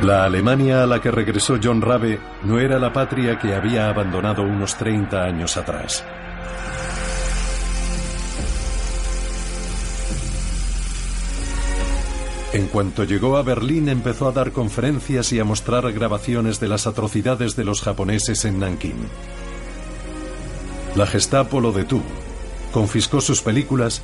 La 0.04 0.26
Alemania 0.26 0.84
a 0.84 0.86
la 0.86 1.02
que 1.02 1.12
regresó 1.12 1.58
John 1.63 1.82
Rabe 1.82 2.20
no 2.44 2.60
era 2.60 2.78
la 2.78 2.92
patria 2.92 3.39
que 3.39 3.56
había 3.56 3.89
abandonado 3.89 4.44
unos 4.44 4.76
30 4.76 5.24
años 5.24 5.56
atrás. 5.56 6.04
En 12.52 12.68
cuanto 12.68 13.06
llegó 13.06 13.38
a 13.38 13.44
Berlín 13.44 13.88
empezó 13.88 14.28
a 14.28 14.34
dar 14.34 14.52
conferencias 14.52 15.32
y 15.32 15.39
a 15.39 15.46
mostrar 15.46 15.92
grabaciones 15.94 16.60
de 16.60 16.68
las 16.68 16.86
atrocidades 16.86 17.56
de 17.56 17.63
los 17.63 17.82
japoneses 17.82 18.44
en 18.44 18.60
Nankín. 18.60 19.08
La 20.96 21.08
Gestapo 21.08 21.62
lo 21.62 21.72
detuvo 21.72 22.04
confiscó 22.74 23.22
sus 23.22 23.42
películas. 23.42 24.04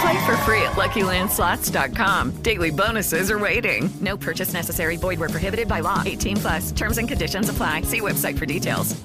Play 0.00 0.26
for 0.26 0.36
free 0.38 0.62
at 0.62 0.72
LuckyLandSlots.com. 0.72 2.30
Daily 2.42 2.70
bonuses 2.70 3.30
are 3.30 3.38
waiting. 3.38 3.90
No 4.00 4.16
purchase 4.16 4.52
necessary. 4.52 4.96
Void 4.96 5.20
where 5.20 5.28
prohibited 5.28 5.68
by 5.68 5.80
law. 5.80 6.02
18 6.04 6.36
plus. 6.38 6.72
Terms 6.72 6.98
and 6.98 7.06
conditions 7.08 7.48
apply. 7.48 7.82
See 7.82 8.00
website 8.00 8.38
for 8.38 8.46
details. 8.46 9.00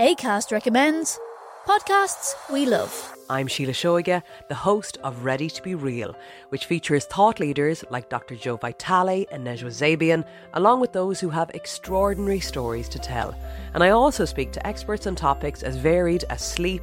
Acast 0.00 0.52
recommends 0.52 1.18
podcasts 1.66 2.34
we 2.52 2.64
love. 2.66 3.14
I'm 3.28 3.46
Sheila 3.46 3.72
Shoiga, 3.72 4.22
the 4.48 4.54
host 4.54 4.96
of 5.02 5.24
Ready 5.24 5.50
to 5.50 5.60
Be 5.60 5.74
Real, 5.74 6.16
which 6.50 6.66
features 6.66 7.04
thought 7.04 7.40
leaders 7.40 7.84
like 7.90 8.08
Dr. 8.08 8.36
Joe 8.36 8.56
Vitale 8.56 9.26
and 9.32 9.44
Nejwa 9.44 9.70
Zabian, 9.70 10.24
along 10.54 10.80
with 10.80 10.92
those 10.92 11.20
who 11.20 11.28
have 11.28 11.50
extraordinary 11.50 12.40
stories 12.40 12.88
to 12.90 12.98
tell. 12.98 13.34
And 13.74 13.82
I 13.82 13.90
also 13.90 14.24
speak 14.24 14.52
to 14.52 14.66
experts 14.66 15.06
on 15.06 15.14
topics 15.16 15.62
as 15.62 15.76
varied 15.76 16.24
as 16.30 16.40
sleep 16.40 16.82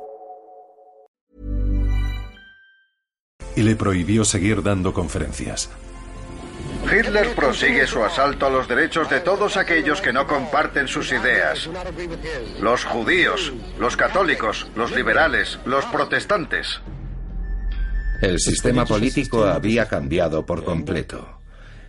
Y 3.55 3.63
le 3.63 3.75
prohibió 3.75 4.25
seguir 4.25 4.63
dando 4.63 4.93
conferencias. 4.93 5.69
Hitler 6.85 7.35
prosigue 7.35 7.85
su 7.87 8.03
asalto 8.03 8.47
a 8.47 8.49
los 8.49 8.67
derechos 8.67 9.09
de 9.09 9.19
todos 9.19 9.55
aquellos 9.55 10.01
que 10.01 10.11
no 10.11 10.27
comparten 10.27 10.87
sus 10.87 11.11
ideas. 11.11 11.69
Los 12.59 12.85
judíos, 12.85 13.53
los 13.79 13.95
católicos, 13.95 14.67
los 14.75 14.91
liberales, 14.91 15.59
los 15.65 15.85
protestantes. 15.85 16.81
El 18.21 18.39
sistema 18.39 18.85
político 18.85 19.45
había 19.45 19.87
cambiado 19.87 20.45
por 20.45 20.63
completo. 20.63 21.41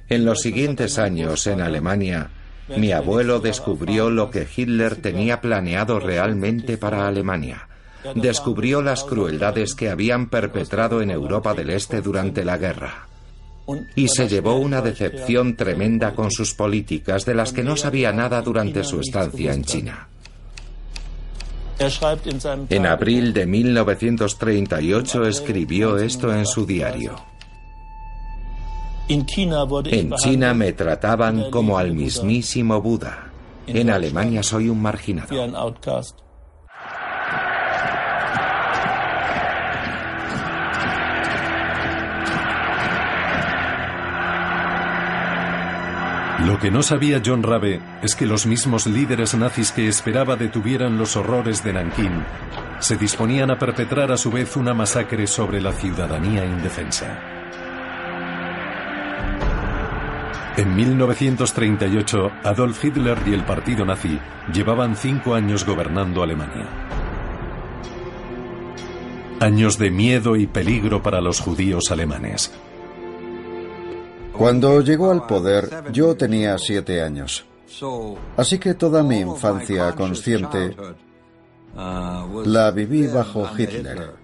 En 0.09 0.25
los 0.25 0.41
siguientes 0.41 0.99
años, 0.99 1.47
en 1.47 1.61
Alemania, 1.61 2.31
mi 2.77 2.93
abuelo 2.93 3.41
descubrió 3.41 4.11
lo 4.11 4.31
que 4.31 4.47
Hitler 4.55 4.97
tenía 4.97 5.41
planeado 5.41 6.01
realmente 6.01 6.77
para 6.79 7.07
Alemania 7.07 7.69
descubrió 8.15 8.83
las 8.83 9.05
crueldades 9.05 9.75
que 9.75 9.91
habían 9.91 10.29
perpetrado 10.29 11.03
en 11.03 11.11
Europa 11.11 11.55
del 11.55 11.71
Este 11.71 12.01
durante 12.01 12.45
la 12.45 12.59
guerra. 12.59 13.09
Y 13.95 14.09
se 14.09 14.29
llevó 14.29 14.57
una 14.57 14.81
decepción 14.81 15.57
tremenda 15.57 16.15
con 16.15 16.31
sus 16.31 16.55
políticas 16.55 17.25
de 17.25 17.35
las 17.35 17.53
que 17.53 17.63
no 17.63 17.77
sabía 17.77 18.13
nada 18.13 18.43
durante 18.43 18.83
su 18.85 19.01
estancia 19.01 19.53
en 19.53 19.65
China. 19.65 20.09
En 22.69 22.87
abril 22.87 23.33
de 23.33 23.47
1938 23.47 25.27
escribió 25.27 25.99
esto 25.99 26.33
en 26.33 26.47
su 26.47 26.67
diario. 26.67 27.17
En 29.09 29.27
China 29.27 30.55
me 30.55 30.73
trataban 30.73 31.51
como 31.51 31.79
al 31.79 31.93
mismísimo 31.93 32.81
Buda. 32.81 33.33
En 33.67 33.91
Alemania 33.91 34.43
soy 34.43 34.69
un 34.69 34.81
marginado. 34.81 35.35
Lo 46.53 46.59
que 46.59 46.71
no 46.71 46.83
sabía 46.83 47.23
John 47.25 47.43
Rabe 47.43 47.81
es 48.03 48.15
que 48.15 48.27
los 48.27 48.45
mismos 48.45 48.87
líderes 48.87 49.35
nazis 49.35 49.73
que 49.73 49.89
esperaba 49.89 50.37
detuvieran 50.37 50.99
los 50.99 51.17
horrores 51.17 51.65
de 51.65 51.73
Nankín 51.73 52.23
se 52.79 52.99
disponían 52.99 53.51
a 53.51 53.59
perpetrar 53.59 54.13
a 54.13 54.19
su 54.19 54.31
vez 54.31 54.55
una 54.55 54.75
masacre 54.75 55.27
sobre 55.27 55.63
la 55.63 55.73
ciudadanía 55.73 56.45
indefensa. 56.45 57.19
En 60.59 60.77
1938, 60.77 62.31
Adolf 62.45 62.85
Hitler 62.85 63.17
y 63.25 63.33
el 63.33 63.45
partido 63.45 63.87
nazi 63.87 64.21
llevaban 64.53 64.95
cinco 64.95 65.35
años 65.35 65.65
gobernando 65.65 66.23
Alemania. 66.23 66.69
Años 69.41 69.79
de 69.79 69.91
miedo 69.91 70.37
y 70.37 70.47
peligro 70.47 71.03
para 71.03 71.23
los 71.23 71.41
judíos 71.41 71.91
alemanes. 71.91 72.53
Cuando 74.37 74.81
llegó 74.81 75.11
al 75.11 75.27
poder, 75.27 75.93
yo 75.93 76.17
tenía 76.17 76.59
siete 76.59 77.03
años. 77.03 77.45
Así 78.37 78.59
que 78.59 78.75
toda 78.75 79.03
mi 79.03 79.21
infancia 79.21 79.93
consciente 79.93 80.77
la 81.75 82.71
viví 82.71 83.07
bajo 83.07 83.49
Hitler. 83.57 84.23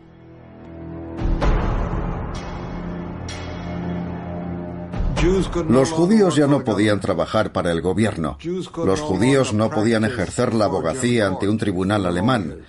Los 5.68 5.90
judíos 5.90 6.36
ya 6.36 6.46
no 6.46 6.62
podían 6.62 7.00
trabajar 7.00 7.52
para 7.52 7.72
el 7.72 7.80
gobierno. 7.80 8.38
Los 8.84 9.00
judíos 9.00 9.52
no 9.52 9.68
podían 9.68 10.04
ejercer 10.04 10.54
la 10.54 10.66
abogacía 10.66 11.26
ante 11.26 11.48
un 11.48 11.58
tribunal 11.58 12.06
alemán. 12.06 12.62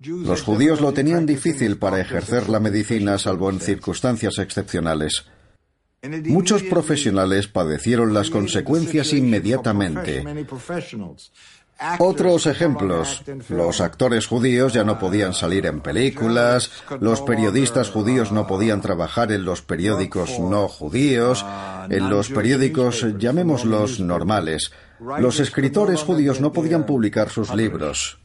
Los 0.00 0.42
judíos 0.42 0.80
lo 0.80 0.92
tenían 0.92 1.26
difícil 1.26 1.78
para 1.78 2.00
ejercer 2.00 2.48
la 2.48 2.60
medicina 2.60 3.18
salvo 3.18 3.50
en 3.50 3.60
circunstancias 3.60 4.38
excepcionales. 4.38 5.24
Muchos 6.02 6.62
profesionales 6.62 7.48
padecieron 7.48 8.14
las 8.14 8.30
consecuencias 8.30 9.12
inmediatamente. 9.12 10.24
Otros 11.98 12.46
ejemplos. 12.46 13.22
Los 13.48 13.80
actores 13.80 14.26
judíos 14.26 14.72
ya 14.72 14.84
no 14.84 14.98
podían 14.98 15.32
salir 15.32 15.66
en 15.66 15.80
películas, 15.80 16.70
los 17.00 17.20
periodistas 17.22 17.90
judíos 17.90 18.32
no 18.32 18.46
podían 18.46 18.80
trabajar 18.80 19.30
en 19.30 19.44
los 19.44 19.62
periódicos 19.62 20.38
no 20.40 20.68
judíos, 20.68 21.44
en 21.88 22.10
los 22.10 22.30
periódicos 22.30 23.06
llamémoslos 23.18 24.00
normales. 24.00 24.72
Los 25.18 25.38
escritores 25.38 26.02
judíos 26.02 26.40
no 26.40 26.52
podían 26.52 26.84
publicar 26.84 27.30
sus 27.30 27.54
libros. 27.54 28.18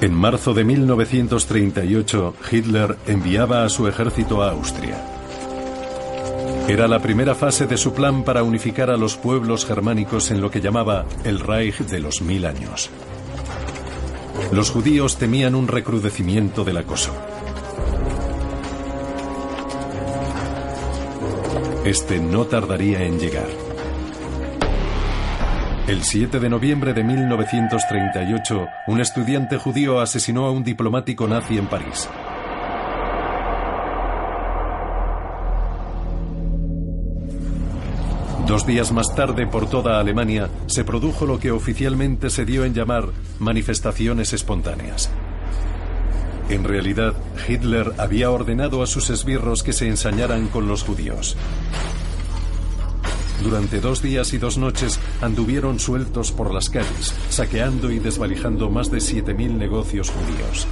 En 0.00 0.14
marzo 0.14 0.54
de 0.54 0.62
1938, 0.62 2.34
Hitler 2.52 2.96
enviaba 3.08 3.64
a 3.64 3.68
su 3.68 3.88
ejército 3.88 4.44
a 4.44 4.52
Austria. 4.52 4.96
Era 6.68 6.86
la 6.86 7.00
primera 7.00 7.34
fase 7.34 7.66
de 7.66 7.76
su 7.76 7.92
plan 7.92 8.22
para 8.22 8.44
unificar 8.44 8.90
a 8.90 8.96
los 8.96 9.16
pueblos 9.16 9.66
germánicos 9.66 10.30
en 10.30 10.40
lo 10.40 10.52
que 10.52 10.60
llamaba 10.60 11.04
el 11.24 11.40
Reich 11.40 11.78
de 11.78 11.98
los 11.98 12.22
mil 12.22 12.46
años. 12.46 12.90
Los 14.52 14.70
judíos 14.70 15.16
temían 15.16 15.56
un 15.56 15.66
recrudecimiento 15.66 16.62
del 16.62 16.76
acoso. 16.76 17.12
Este 21.84 22.20
no 22.20 22.46
tardaría 22.46 23.02
en 23.02 23.18
llegar. 23.18 23.67
El 25.88 26.04
7 26.04 26.38
de 26.38 26.50
noviembre 26.50 26.92
de 26.92 27.02
1938, 27.02 28.68
un 28.88 29.00
estudiante 29.00 29.56
judío 29.56 30.00
asesinó 30.00 30.44
a 30.44 30.50
un 30.50 30.62
diplomático 30.62 31.26
nazi 31.26 31.56
en 31.56 31.66
París. 31.66 32.10
Dos 38.46 38.66
días 38.66 38.92
más 38.92 39.14
tarde, 39.14 39.46
por 39.46 39.70
toda 39.70 39.98
Alemania, 39.98 40.50
se 40.66 40.84
produjo 40.84 41.24
lo 41.24 41.40
que 41.40 41.52
oficialmente 41.52 42.28
se 42.28 42.44
dio 42.44 42.66
en 42.66 42.74
llamar 42.74 43.04
manifestaciones 43.38 44.34
espontáneas. 44.34 45.10
En 46.50 46.64
realidad, 46.64 47.14
Hitler 47.48 47.94
había 47.96 48.30
ordenado 48.30 48.82
a 48.82 48.86
sus 48.86 49.08
esbirros 49.08 49.62
que 49.62 49.72
se 49.72 49.88
ensañaran 49.88 50.48
con 50.48 50.68
los 50.68 50.82
judíos. 50.82 51.34
Durante 53.42 53.80
dos 53.80 54.02
días 54.02 54.32
y 54.32 54.38
dos 54.38 54.58
noches 54.58 54.98
anduvieron 55.20 55.78
sueltos 55.78 56.32
por 56.32 56.52
las 56.52 56.68
calles, 56.68 57.14
saqueando 57.30 57.90
y 57.90 58.00
desvalijando 58.00 58.68
más 58.68 58.90
de 58.90 58.98
7.000 58.98 59.56
negocios 59.56 60.10
judíos. 60.10 60.66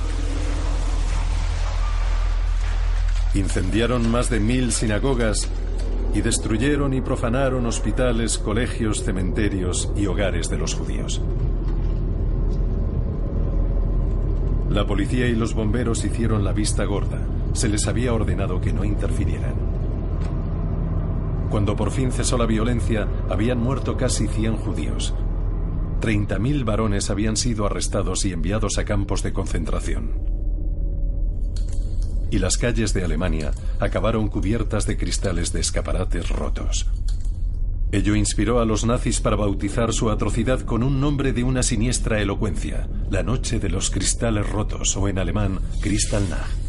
Incendiaron 3.35 4.11
más 4.11 4.31
de 4.31 4.41
mil 4.41 4.73
sinagogas 4.73 5.49
y 6.15 6.23
destruyeron 6.23 6.95
y 6.95 7.03
profanaron 7.03 7.67
hospitales, 7.67 8.39
colegios, 8.39 9.05
cementerios 9.05 9.93
y 9.95 10.07
hogares 10.07 10.49
de 10.49 10.57
los 10.57 10.75
judíos. 10.75 11.21
La 14.71 14.87
policía 14.87 15.27
y 15.27 15.35
los 15.35 15.55
bomberos 15.55 16.05
hicieron 16.05 16.45
la 16.45 16.53
vista 16.53 16.85
gorda. 16.85 17.21
Se 17.53 17.69
les 17.69 17.87
había 17.87 18.13
ordenado 18.13 18.61
que 18.61 18.73
no 18.73 18.85
interfirieran. 18.85 19.76
Cuando 21.51 21.77
por 21.77 21.91
fin 21.91 22.13
cesó 22.13 22.39
la 22.39 22.47
violencia, 22.47 23.09
habían 23.29 23.59
muerto 23.59 23.97
casi 23.97 24.29
100 24.29 24.57
judíos. 24.57 25.15
30.000 26.01 26.65
varones 26.65 27.11
habían 27.11 27.37
sido 27.37 27.67
arrestados 27.67 28.25
y 28.25 28.33
enviados 28.33 28.79
a 28.79 28.85
campos 28.85 29.23
de 29.23 29.33
concentración 29.33 30.37
y 32.31 32.39
las 32.39 32.59
calles 32.59 32.93
de 32.93 33.05
Alemania 33.05 33.53
acabaron 33.81 34.29
cubiertas 34.29 34.87
de 34.87 34.97
cristales 34.97 35.53
de 35.53 35.61
escaparates 35.61 36.29
rotos. 36.29 36.87
Ello 37.93 38.17
inspiró 38.17 38.61
a 38.61 38.65
los 38.65 38.85
nazis 38.85 39.21
para 39.21 39.37
bautizar 39.37 39.93
su 39.93 40.11
atrocidad 40.11 40.61
con 40.61 40.83
un 40.83 41.01
nombre 41.01 41.33
de 41.33 41.45
una 41.45 41.63
siniestra 41.63 42.21
elocuencia, 42.21 42.89
la 43.11 43.23
noche 43.23 43.61
de 43.61 43.69
los 43.69 43.91
cristales 43.91 44.49
rotos 44.49 44.97
o 44.97 45.09
en 45.09 45.19
alemán 45.19 45.61
Kristallnacht. 45.81 46.66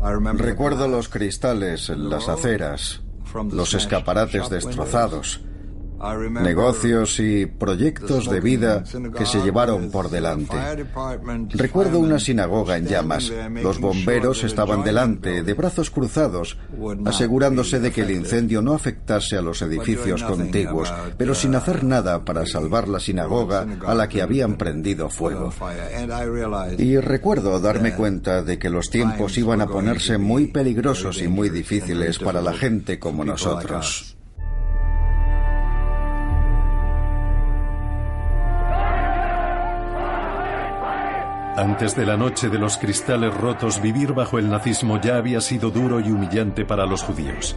Recuerdo 0.00 0.88
los 0.88 1.08
cristales 1.08 1.90
en 1.90 2.08
las 2.08 2.28
aceras, 2.28 3.02
los 3.50 3.74
escaparates 3.74 4.48
destrozados, 4.48 5.40
negocios 6.30 7.18
y 7.20 7.46
proyectos 7.46 8.30
de 8.30 8.40
vida 8.40 8.84
que 9.16 9.26
se 9.26 9.40
llevaron 9.40 9.90
por 9.90 10.10
delante. 10.10 10.56
Recuerdo 11.50 11.98
una 11.98 12.18
sinagoga 12.18 12.76
en 12.76 12.86
llamas. 12.86 13.32
Los 13.62 13.80
bomberos 13.80 14.44
estaban 14.44 14.84
delante, 14.84 15.42
de 15.42 15.54
brazos 15.54 15.90
cruzados, 15.90 16.58
asegurándose 17.04 17.80
de 17.80 17.90
que 17.90 18.02
el 18.02 18.10
incendio 18.10 18.62
no 18.62 18.74
afectase 18.74 19.36
a 19.36 19.42
los 19.42 19.62
edificios 19.62 20.22
contiguos, 20.22 20.92
pero 21.16 21.34
sin 21.34 21.54
hacer 21.54 21.84
nada 21.84 22.24
para 22.24 22.46
salvar 22.46 22.88
la 22.88 23.00
sinagoga 23.00 23.66
a 23.86 23.94
la 23.94 24.08
que 24.08 24.22
habían 24.22 24.56
prendido 24.56 25.08
fuego. 25.10 25.52
Y 26.78 26.96
recuerdo 26.98 27.60
darme 27.60 27.94
cuenta 27.94 28.42
de 28.42 28.58
que 28.58 28.70
los 28.70 28.90
tiempos 28.90 29.36
iban 29.38 29.60
a 29.60 29.66
ponerse 29.66 30.18
muy 30.18 30.48
peligrosos 30.48 31.20
y 31.22 31.28
muy 31.28 31.50
difíciles 31.50 32.18
para 32.18 32.40
la 32.40 32.52
gente 32.52 32.98
como 32.98 33.24
nosotros. 33.24 34.17
Antes 41.58 41.96
de 41.96 42.06
la 42.06 42.16
noche 42.16 42.50
de 42.50 42.56
los 42.56 42.78
cristales 42.78 43.34
rotos, 43.34 43.82
vivir 43.82 44.12
bajo 44.12 44.38
el 44.38 44.48
nazismo 44.48 45.00
ya 45.00 45.16
había 45.16 45.40
sido 45.40 45.72
duro 45.72 45.98
y 45.98 46.08
humillante 46.08 46.64
para 46.64 46.86
los 46.86 47.02
judíos. 47.02 47.56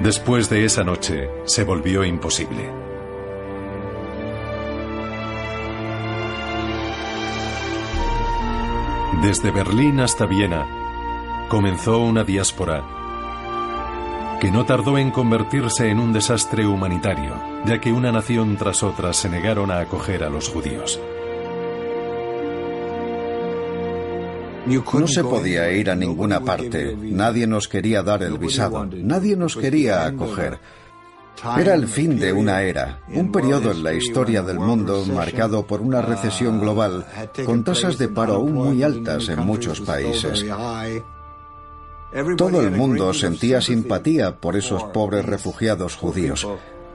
Después 0.00 0.48
de 0.48 0.64
esa 0.64 0.84
noche, 0.84 1.28
se 1.44 1.64
volvió 1.64 2.02
imposible. 2.02 2.72
Desde 9.20 9.50
Berlín 9.50 10.00
hasta 10.00 10.24
Viena, 10.24 10.66
comenzó 11.50 11.98
una 11.98 12.24
diáspora 12.24 12.97
que 14.40 14.50
no 14.50 14.64
tardó 14.64 14.98
en 14.98 15.10
convertirse 15.10 15.88
en 15.88 15.98
un 15.98 16.12
desastre 16.12 16.66
humanitario, 16.66 17.34
ya 17.66 17.80
que 17.80 17.92
una 17.92 18.12
nación 18.12 18.56
tras 18.56 18.82
otra 18.82 19.12
se 19.12 19.28
negaron 19.28 19.70
a 19.70 19.80
acoger 19.80 20.22
a 20.22 20.30
los 20.30 20.48
judíos. 20.48 21.00
No 24.66 25.06
se 25.06 25.24
podía 25.24 25.72
ir 25.72 25.90
a 25.90 25.94
ninguna 25.94 26.40
parte, 26.40 26.94
nadie 27.00 27.46
nos 27.46 27.68
quería 27.68 28.02
dar 28.02 28.22
el 28.22 28.36
visado, 28.38 28.86
nadie 28.86 29.34
nos 29.34 29.56
quería 29.56 30.06
acoger. 30.06 30.60
Era 31.56 31.74
el 31.74 31.86
fin 31.86 32.18
de 32.18 32.32
una 32.32 32.62
era, 32.62 33.00
un 33.08 33.32
periodo 33.32 33.70
en 33.70 33.82
la 33.82 33.92
historia 33.94 34.42
del 34.42 34.58
mundo 34.58 35.04
marcado 35.06 35.66
por 35.66 35.80
una 35.80 36.02
recesión 36.02 36.60
global, 36.60 37.06
con 37.46 37.64
tasas 37.64 37.96
de 37.96 38.08
paro 38.08 38.34
aún 38.34 38.54
muy 38.54 38.82
altas 38.82 39.28
en 39.28 39.40
muchos 39.40 39.80
países. 39.80 40.44
Todo 42.36 42.62
el 42.62 42.70
mundo 42.70 43.12
sentía 43.12 43.60
simpatía 43.60 44.36
por 44.36 44.56
esos 44.56 44.82
pobres 44.84 45.26
refugiados 45.26 45.94
judíos, 45.94 46.48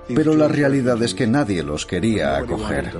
pero 0.07 0.35
la 0.35 0.47
realidad 0.47 1.01
es 1.03 1.13
que 1.13 1.27
nadie 1.27 1.61
los 1.61 1.85
quería 1.85 2.37
acoger. 2.37 2.93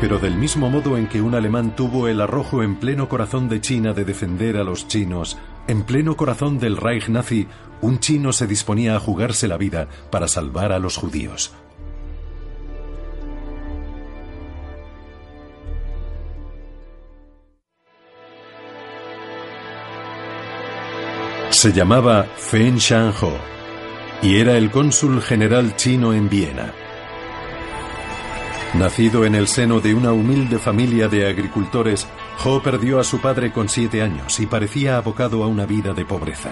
Pero 0.00 0.18
del 0.18 0.36
mismo 0.38 0.70
modo 0.70 0.96
en 0.96 1.08
que 1.08 1.20
un 1.20 1.34
alemán 1.34 1.76
tuvo 1.76 2.08
el 2.08 2.22
arrojo 2.22 2.62
en 2.62 2.76
pleno 2.76 3.08
corazón 3.08 3.50
de 3.50 3.60
China 3.60 3.92
de 3.92 4.04
defender 4.04 4.56
a 4.56 4.64
los 4.64 4.88
chinos, 4.88 5.36
en 5.66 5.82
pleno 5.82 6.16
corazón 6.16 6.58
del 6.58 6.78
Reich 6.78 7.08
nazi, 7.08 7.48
un 7.82 7.98
chino 7.98 8.32
se 8.32 8.46
disponía 8.46 8.96
a 8.96 9.00
jugarse 9.00 9.46
la 9.46 9.58
vida 9.58 9.88
para 10.10 10.26
salvar 10.26 10.72
a 10.72 10.78
los 10.78 10.96
judíos. 10.96 11.52
Se 21.60 21.74
llamaba 21.74 22.24
Feng 22.38 22.78
Shanho 22.78 23.34
y 24.22 24.36
era 24.36 24.56
el 24.56 24.70
cónsul 24.70 25.20
general 25.20 25.76
chino 25.76 26.14
en 26.14 26.30
Viena. 26.30 26.72
Nacido 28.72 29.26
en 29.26 29.34
el 29.34 29.46
seno 29.46 29.78
de 29.78 29.94
una 29.94 30.10
humilde 30.14 30.58
familia 30.58 31.08
de 31.08 31.28
agricultores, 31.28 32.06
Ho 32.46 32.62
perdió 32.62 32.98
a 32.98 33.04
su 33.04 33.20
padre 33.20 33.52
con 33.52 33.68
siete 33.68 34.00
años 34.00 34.40
y 34.40 34.46
parecía 34.46 34.96
abocado 34.96 35.44
a 35.44 35.48
una 35.48 35.66
vida 35.66 35.92
de 35.92 36.06
pobreza. 36.06 36.48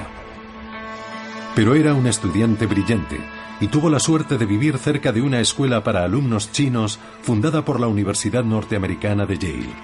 Pero 1.55 1.75
era 1.75 1.95
un 1.95 2.07
estudiante 2.07 2.67
brillante 2.67 3.19
y 3.63 3.69
tuvo 3.69 3.89
la 3.89 4.01
suerte 4.01 4.37
de 4.37 4.45
vivir 4.45 4.77
cerca 4.77 5.11
de 5.11 5.23
una 5.23 5.41
escuela 5.41 5.83
para 5.83 6.05
alumnos 6.05 6.53
chinos 6.53 6.99
fundada 7.23 7.65
por 7.65 7.81
la 7.81 7.87
Universidad 7.87 8.45
Norteamericana 8.45 9.25
de 9.25 9.39
Yale. 9.39 9.75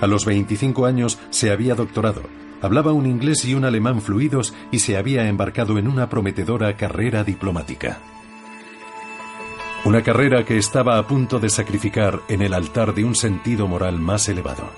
A 0.00 0.06
los 0.06 0.24
25 0.24 0.86
años 0.86 1.18
se 1.28 1.50
había 1.50 1.74
doctorado, 1.74 2.22
hablaba 2.62 2.92
un 2.92 3.06
inglés 3.06 3.44
y 3.44 3.54
un 3.54 3.64
alemán 3.64 4.00
fluidos 4.02 4.54
y 4.70 4.80
se 4.80 4.96
había 4.96 5.28
embarcado 5.28 5.78
en 5.78 5.88
una 5.88 6.08
prometedora 6.08 6.76
carrera 6.76 7.24
diplomática. 7.24 7.98
Una 9.84 10.02
carrera 10.02 10.44
que 10.44 10.58
estaba 10.58 10.98
a 10.98 11.06
punto 11.06 11.38
de 11.38 11.48
sacrificar 11.48 12.20
en 12.28 12.42
el 12.42 12.52
altar 12.52 12.94
de 12.94 13.04
un 13.04 13.14
sentido 13.14 13.68
moral 13.68 13.98
más 13.98 14.28
elevado. 14.28 14.68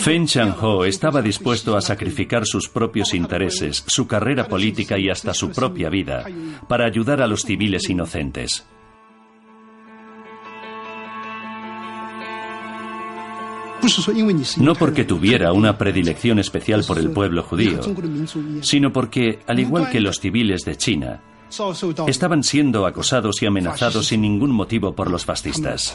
Feng 0.00 0.26
Changho 0.26 0.84
estaba 0.84 1.22
dispuesto 1.22 1.76
a 1.76 1.80
sacrificar 1.80 2.44
sus 2.46 2.68
propios 2.68 3.14
intereses, 3.14 3.84
su 3.86 4.06
carrera 4.06 4.48
política 4.48 4.98
y 4.98 5.08
hasta 5.08 5.32
su 5.32 5.50
propia 5.50 5.88
vida 5.88 6.26
para 6.68 6.84
ayudar 6.84 7.22
a 7.22 7.26
los 7.26 7.42
civiles 7.42 7.88
inocentes. 7.88 8.66
No 14.58 14.74
porque 14.74 15.04
tuviera 15.04 15.52
una 15.52 15.76
predilección 15.76 16.38
especial 16.38 16.84
por 16.86 16.98
el 16.98 17.10
pueblo 17.10 17.42
judío, 17.42 17.80
sino 18.60 18.92
porque, 18.92 19.40
al 19.46 19.58
igual 19.60 19.90
que 19.90 20.00
los 20.00 20.20
civiles 20.20 20.64
de 20.64 20.76
China, 20.76 21.20
estaban 22.06 22.42
siendo 22.42 22.86
acosados 22.86 23.42
y 23.42 23.46
amenazados 23.46 24.06
sin 24.06 24.22
ningún 24.22 24.50
motivo 24.50 24.94
por 24.94 25.10
los 25.10 25.24
fascistas. 25.24 25.92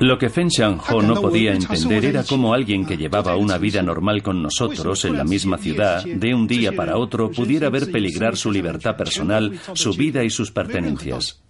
Lo 0.00 0.16
que 0.16 0.30
Feng 0.30 0.48
Xiangho 0.48 1.02
no 1.02 1.20
podía 1.20 1.52
entender 1.52 2.04
era 2.04 2.22
cómo 2.22 2.54
alguien 2.54 2.86
que 2.86 2.96
llevaba 2.96 3.36
una 3.36 3.58
vida 3.58 3.82
normal 3.82 4.22
con 4.22 4.40
nosotros 4.40 5.04
en 5.04 5.16
la 5.16 5.24
misma 5.24 5.58
ciudad, 5.58 6.04
de 6.04 6.34
un 6.34 6.46
día 6.46 6.72
para 6.72 6.96
otro, 6.96 7.30
pudiera 7.32 7.68
ver 7.68 7.90
peligrar 7.90 8.36
su 8.36 8.52
libertad 8.52 8.96
personal, 8.96 9.58
su 9.74 9.92
vida 9.94 10.22
y 10.22 10.30
sus 10.30 10.52
pertenencias. 10.52 11.42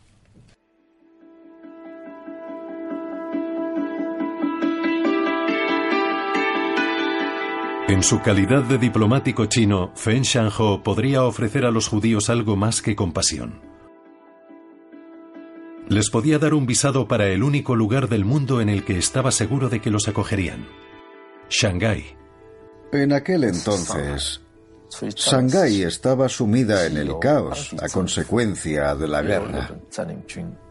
En 7.89 8.03
su 8.03 8.20
calidad 8.20 8.64
de 8.64 8.76
diplomático 8.76 9.47
chino, 9.47 9.93
Feng 9.95 10.20
Shanho 10.20 10.82
podría 10.82 11.24
ofrecer 11.24 11.64
a 11.64 11.70
los 11.70 11.89
judíos 11.89 12.28
algo 12.28 12.55
más 12.55 12.82
que 12.82 12.95
compasión. 12.95 13.62
Les 15.89 16.11
podía 16.11 16.39
dar 16.39 16.53
un 16.53 16.66
visado 16.66 17.09
para 17.09 17.28
el 17.28 17.43
único 17.43 17.74
lugar 17.74 18.11
del 18.11 18.26
mundo 18.26 18.61
en 18.61 18.68
el 18.68 18.84
que 18.84 18.99
estaba 18.99 19.30
seguro 19.30 19.70
de 19.70 19.80
que 19.80 19.91
los 19.91 20.07
acogerían. 20.07 20.68
Shanghái. 21.49 22.14
En 22.93 23.14
aquel 23.14 23.45
entonces, 23.45 24.43
Shanghái 24.91 25.82
estaba 25.82 26.28
sumida 26.28 26.86
en 26.86 26.97
el 26.97 27.18
caos 27.18 27.74
a 27.80 27.89
consecuencia 27.89 28.95
de 28.95 29.09
la 29.09 29.22
guerra. 29.22 29.70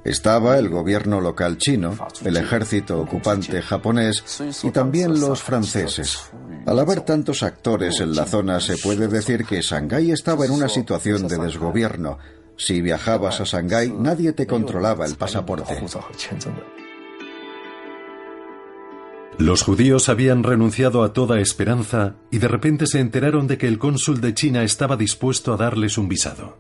Estaba 0.04 0.58
el 0.58 0.70
gobierno 0.70 1.22
local 1.22 1.58
chino, 1.58 1.98
el 2.24 2.38
ejército 2.38 3.00
ocupante 3.00 3.62
japonés 3.62 4.24
y 4.64 4.72
también 4.72 5.20
los 5.20 5.42
franceses. 5.42 6.32
Al 6.68 6.80
haber 6.80 7.00
tantos 7.02 7.44
actores 7.44 8.02
en 8.02 8.14
la 8.14 8.26
zona 8.26 8.60
se 8.60 8.78
puede 8.78 9.08
decir 9.08 9.46
que 9.46 9.62
Shanghái 9.62 10.12
estaba 10.12 10.46
en 10.46 10.52
una 10.52 10.68
situación 10.68 11.26
de 11.26 11.38
desgobierno. 11.38 12.18
Si 12.58 12.82
viajabas 12.82 13.40
a 13.40 13.46
Shanghái 13.46 13.94
nadie 13.98 14.34
te 14.34 14.46
controlaba 14.46 15.06
el 15.06 15.16
pasaporte. 15.16 15.82
Los 19.38 19.64
judíos 19.64 20.10
habían 20.10 20.44
renunciado 20.44 21.04
a 21.04 21.14
toda 21.14 21.40
esperanza 21.40 22.16
y 22.32 22.40
de 22.40 22.50
repente 22.50 22.86
se 22.86 23.00
enteraron 23.00 23.48
de 23.48 23.58
que 23.58 23.70
el 23.70 23.80
cónsul 23.80 24.20
de 24.20 24.34
China 24.34 24.64
estaba 24.64 24.98
dispuesto 24.98 25.54
a 25.54 25.58
darles 25.58 25.98
un 25.98 26.10
visado. 26.10 26.58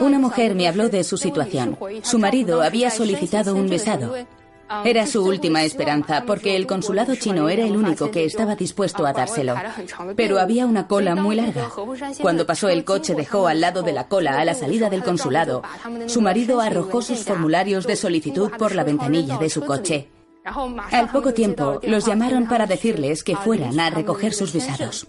Una 0.00 0.20
mujer 0.20 0.54
me 0.54 0.68
habló 0.68 0.88
de 0.88 1.02
su 1.02 1.16
situación. 1.16 1.76
Su 2.02 2.20
marido 2.20 2.62
había 2.62 2.90
solicitado 2.90 3.56
un 3.56 3.68
visado. 3.68 4.14
Era 4.84 5.06
su 5.06 5.24
última 5.24 5.64
esperanza 5.64 6.24
porque 6.26 6.54
el 6.54 6.66
consulado 6.66 7.16
chino 7.16 7.48
era 7.48 7.64
el 7.64 7.76
único 7.76 8.10
que 8.10 8.24
estaba 8.24 8.54
dispuesto 8.54 9.04
a 9.04 9.12
dárselo. 9.12 9.54
Pero 10.16 10.38
había 10.38 10.66
una 10.66 10.86
cola 10.86 11.16
muy 11.16 11.36
larga. 11.36 11.68
Cuando 12.20 12.46
pasó 12.46 12.68
el 12.68 12.84
coche 12.84 13.14
dejó 13.14 13.48
al 13.48 13.60
lado 13.60 13.82
de 13.82 13.92
la 13.92 14.06
cola 14.06 14.38
a 14.38 14.44
la 14.44 14.54
salida 14.54 14.88
del 14.88 15.02
consulado, 15.02 15.62
su 16.06 16.20
marido 16.20 16.60
arrojó 16.60 17.02
sus 17.02 17.24
formularios 17.24 17.86
de 17.86 17.96
solicitud 17.96 18.50
por 18.58 18.74
la 18.74 18.84
ventanilla 18.84 19.38
de 19.38 19.50
su 19.50 19.62
coche. 19.62 20.08
Al 20.44 21.10
poco 21.10 21.34
tiempo, 21.34 21.80
los 21.82 22.06
llamaron 22.06 22.46
para 22.46 22.66
decirles 22.66 23.24
que 23.24 23.36
fueran 23.36 23.78
a 23.78 23.90
recoger 23.90 24.32
sus 24.32 24.52
visados. 24.52 25.08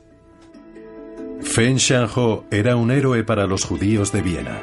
Feng 1.41 1.77
Shanho 1.77 2.45
era 2.51 2.75
un 2.75 2.91
héroe 2.91 3.23
para 3.23 3.45
los 3.45 3.63
judíos 3.63 4.11
de 4.11 4.21
Viena. 4.21 4.61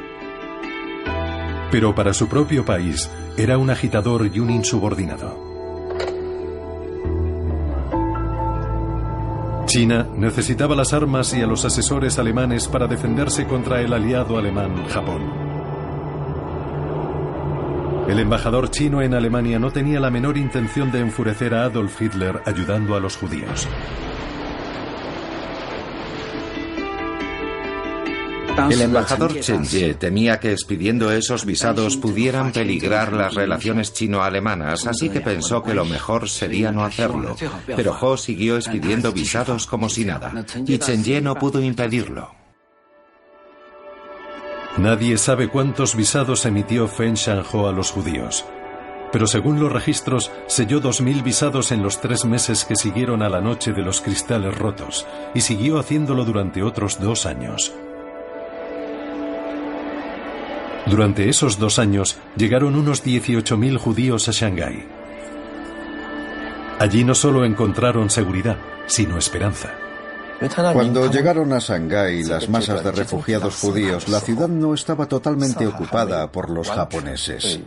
Pero 1.70 1.94
para 1.94 2.14
su 2.14 2.28
propio 2.28 2.64
país 2.64 3.10
era 3.36 3.58
un 3.58 3.70
agitador 3.70 4.30
y 4.32 4.40
un 4.40 4.50
insubordinado. 4.50 5.48
China 9.66 10.06
necesitaba 10.16 10.74
las 10.74 10.94
armas 10.94 11.34
y 11.34 11.42
a 11.42 11.46
los 11.46 11.66
asesores 11.66 12.18
alemanes 12.18 12.66
para 12.68 12.86
defenderse 12.86 13.46
contra 13.46 13.82
el 13.82 13.92
aliado 13.92 14.38
alemán, 14.38 14.86
Japón. 14.88 15.48
El 18.08 18.18
embajador 18.18 18.70
chino 18.70 19.02
en 19.02 19.12
Alemania 19.12 19.58
no 19.58 19.70
tenía 19.70 20.00
la 20.00 20.10
menor 20.10 20.38
intención 20.38 20.90
de 20.90 21.00
enfurecer 21.00 21.54
a 21.54 21.64
Adolf 21.64 22.00
Hitler 22.00 22.40
ayudando 22.46 22.96
a 22.96 23.00
los 23.00 23.18
judíos. 23.18 23.68
El 28.70 28.80
embajador 28.80 29.38
Chen 29.40 29.64
Ye 29.64 29.94
temía 29.94 30.40
que 30.40 30.52
expidiendo 30.52 31.12
esos 31.12 31.44
visados 31.44 31.96
pudieran 31.96 32.52
peligrar 32.52 33.12
las 33.12 33.34
relaciones 33.34 33.92
chino-alemanas, 33.92 34.86
así 34.86 35.08
que 35.08 35.20
pensó 35.20 35.62
que 35.62 35.74
lo 35.74 35.84
mejor 35.84 36.28
sería 36.28 36.72
no 36.72 36.84
hacerlo. 36.84 37.36
Pero 37.66 37.96
Ho 38.00 38.16
siguió 38.16 38.56
expidiendo 38.56 39.12
visados 39.12 39.66
como 39.66 39.88
si 39.88 40.04
nada, 40.04 40.32
y 40.66 40.78
Chen 40.78 41.04
Ye 41.04 41.20
no 41.20 41.36
pudo 41.36 41.62
impedirlo. 41.62 42.34
Nadie 44.76 45.18
sabe 45.18 45.48
cuántos 45.48 45.96
visados 45.96 46.46
emitió 46.46 46.86
Feng 46.86 47.14
Shanho 47.14 47.68
a 47.68 47.72
los 47.72 47.90
judíos. 47.90 48.44
Pero 49.10 49.26
según 49.26 49.58
los 49.58 49.72
registros, 49.72 50.30
selló 50.46 50.80
2.000 50.80 51.22
visados 51.22 51.72
en 51.72 51.82
los 51.82 52.00
tres 52.00 52.24
meses 52.24 52.64
que 52.64 52.76
siguieron 52.76 53.22
a 53.22 53.28
la 53.28 53.40
noche 53.40 53.72
de 53.72 53.82
los 53.82 54.00
cristales 54.00 54.56
rotos, 54.56 55.06
y 55.34 55.40
siguió 55.40 55.78
haciéndolo 55.78 56.24
durante 56.24 56.62
otros 56.62 57.00
dos 57.00 57.24
años. 57.26 57.72
Durante 60.86 61.28
esos 61.28 61.58
dos 61.58 61.78
años 61.78 62.16
llegaron 62.36 62.76
unos 62.76 63.04
18.000 63.04 63.76
judíos 63.78 64.28
a 64.28 64.32
Shanghái. 64.32 64.86
Allí 66.78 67.04
no 67.04 67.14
solo 67.14 67.44
encontraron 67.44 68.08
seguridad, 68.08 68.56
sino 68.86 69.18
esperanza. 69.18 69.74
Cuando 70.72 71.10
llegaron 71.10 71.52
a 71.52 71.58
Shanghái 71.58 72.22
las 72.22 72.48
masas 72.48 72.84
de 72.84 72.92
refugiados 72.92 73.56
judíos, 73.56 74.08
la 74.08 74.20
ciudad 74.20 74.48
no 74.48 74.72
estaba 74.72 75.06
totalmente 75.06 75.66
ocupada 75.66 76.30
por 76.30 76.48
los 76.48 76.70
japoneses. 76.70 77.60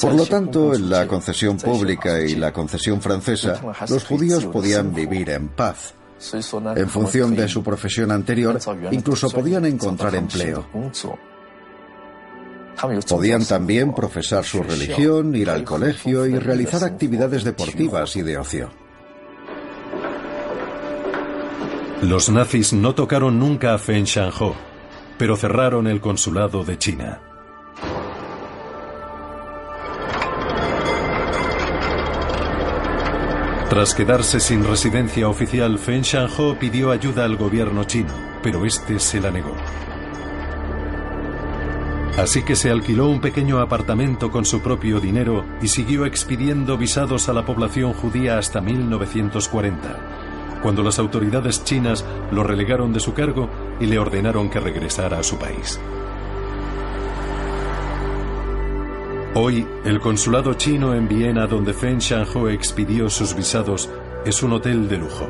Por 0.00 0.14
lo 0.14 0.26
tanto, 0.26 0.74
en 0.74 0.90
la 0.90 1.06
concesión 1.06 1.56
pública 1.56 2.20
y 2.20 2.36
la 2.36 2.52
concesión 2.52 3.00
francesa, 3.00 3.60
los 3.88 4.04
judíos 4.04 4.44
podían 4.44 4.94
vivir 4.94 5.30
en 5.30 5.48
paz. 5.48 5.94
En 6.76 6.88
función 6.88 7.34
de 7.34 7.48
su 7.48 7.62
profesión 7.62 8.10
anterior, 8.10 8.58
incluso 8.90 9.30
podían 9.30 9.64
encontrar 9.66 10.14
empleo. 10.14 10.66
Podían 13.08 13.44
también 13.44 13.94
profesar 13.94 14.44
su 14.44 14.62
religión, 14.62 15.34
ir 15.34 15.50
al 15.50 15.64
colegio 15.64 16.26
y 16.26 16.38
realizar 16.38 16.84
actividades 16.84 17.44
deportivas 17.44 18.16
y 18.16 18.22
de 18.22 18.38
ocio. 18.38 18.70
Los 22.02 22.28
nazis 22.28 22.72
no 22.72 22.94
tocaron 22.94 23.38
nunca 23.38 23.74
a 23.74 23.78
Feng 23.78 24.04
Shanho, 24.04 24.54
pero 25.16 25.36
cerraron 25.36 25.86
el 25.86 26.00
consulado 26.00 26.64
de 26.64 26.76
China. 26.76 27.33
Tras 33.68 33.94
quedarse 33.94 34.40
sin 34.40 34.62
residencia 34.62 35.28
oficial, 35.28 35.78
Feng 35.78 36.02
Shanho 36.02 36.58
pidió 36.58 36.90
ayuda 36.90 37.24
al 37.24 37.36
gobierno 37.36 37.84
chino, 37.84 38.12
pero 38.42 38.66
este 38.66 39.00
se 39.00 39.20
la 39.20 39.30
negó. 39.30 39.54
Así 42.18 42.42
que 42.42 42.54
se 42.54 42.70
alquiló 42.70 43.08
un 43.08 43.20
pequeño 43.20 43.58
apartamento 43.58 44.30
con 44.30 44.44
su 44.44 44.60
propio 44.60 45.00
dinero 45.00 45.44
y 45.60 45.68
siguió 45.68 46.04
expidiendo 46.04 46.76
visados 46.76 47.28
a 47.28 47.32
la 47.32 47.44
población 47.44 47.94
judía 47.94 48.38
hasta 48.38 48.60
1940, 48.60 50.60
cuando 50.62 50.82
las 50.82 51.00
autoridades 51.00 51.64
chinas 51.64 52.04
lo 52.30 52.44
relegaron 52.44 52.92
de 52.92 53.00
su 53.00 53.14
cargo 53.14 53.48
y 53.80 53.86
le 53.86 53.98
ordenaron 53.98 54.48
que 54.48 54.60
regresara 54.60 55.18
a 55.18 55.24
su 55.24 55.38
país. 55.38 55.80
Hoy, 59.36 59.66
el 59.84 59.98
consulado 59.98 60.54
chino 60.54 60.94
en 60.94 61.08
Viena, 61.08 61.48
donde 61.48 61.72
Feng 61.72 61.98
Shanho 61.98 62.48
expidió 62.48 63.10
sus 63.10 63.34
visados, 63.34 63.90
es 64.24 64.44
un 64.44 64.52
hotel 64.52 64.88
de 64.88 64.96
lujo. 64.96 65.26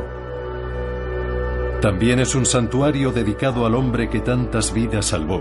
También 1.81 2.21
es 2.21 2.35
un 2.35 2.45
santuario 2.45 3.13
dedicado 3.13 3.65
al 3.65 3.75
hombre 3.75 4.11
que 4.11 4.21
tantas 4.21 4.75
vidas 4.75 5.07
salvó, 5.07 5.41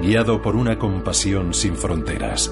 guiado 0.00 0.40
por 0.40 0.56
una 0.56 0.78
compasión 0.78 1.52
sin 1.52 1.76
fronteras. 1.76 2.50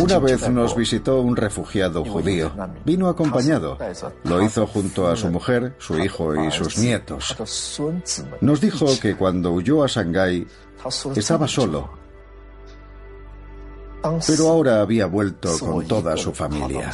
Una 0.00 0.18
vez 0.18 0.50
nos 0.50 0.76
visitó 0.76 1.22
un 1.22 1.36
refugiado 1.36 2.04
judío. 2.04 2.52
Vino 2.84 3.08
acompañado. 3.08 3.78
Lo 4.24 4.42
hizo 4.42 4.66
junto 4.66 5.08
a 5.08 5.16
su 5.16 5.30
mujer, 5.30 5.74
su 5.78 5.98
hijo 5.98 6.34
y 6.36 6.50
sus 6.50 6.76
nietos. 6.76 7.34
Nos 8.42 8.60
dijo 8.60 8.86
que 9.00 9.16
cuando 9.16 9.52
huyó 9.52 9.82
a 9.84 9.86
Shanghái 9.86 10.46
estaba 11.14 11.48
solo 11.48 12.05
pero 14.26 14.48
ahora 14.48 14.80
había 14.80 15.06
vuelto 15.06 15.58
con 15.58 15.86
toda 15.86 16.16
su 16.16 16.32
familia. 16.32 16.92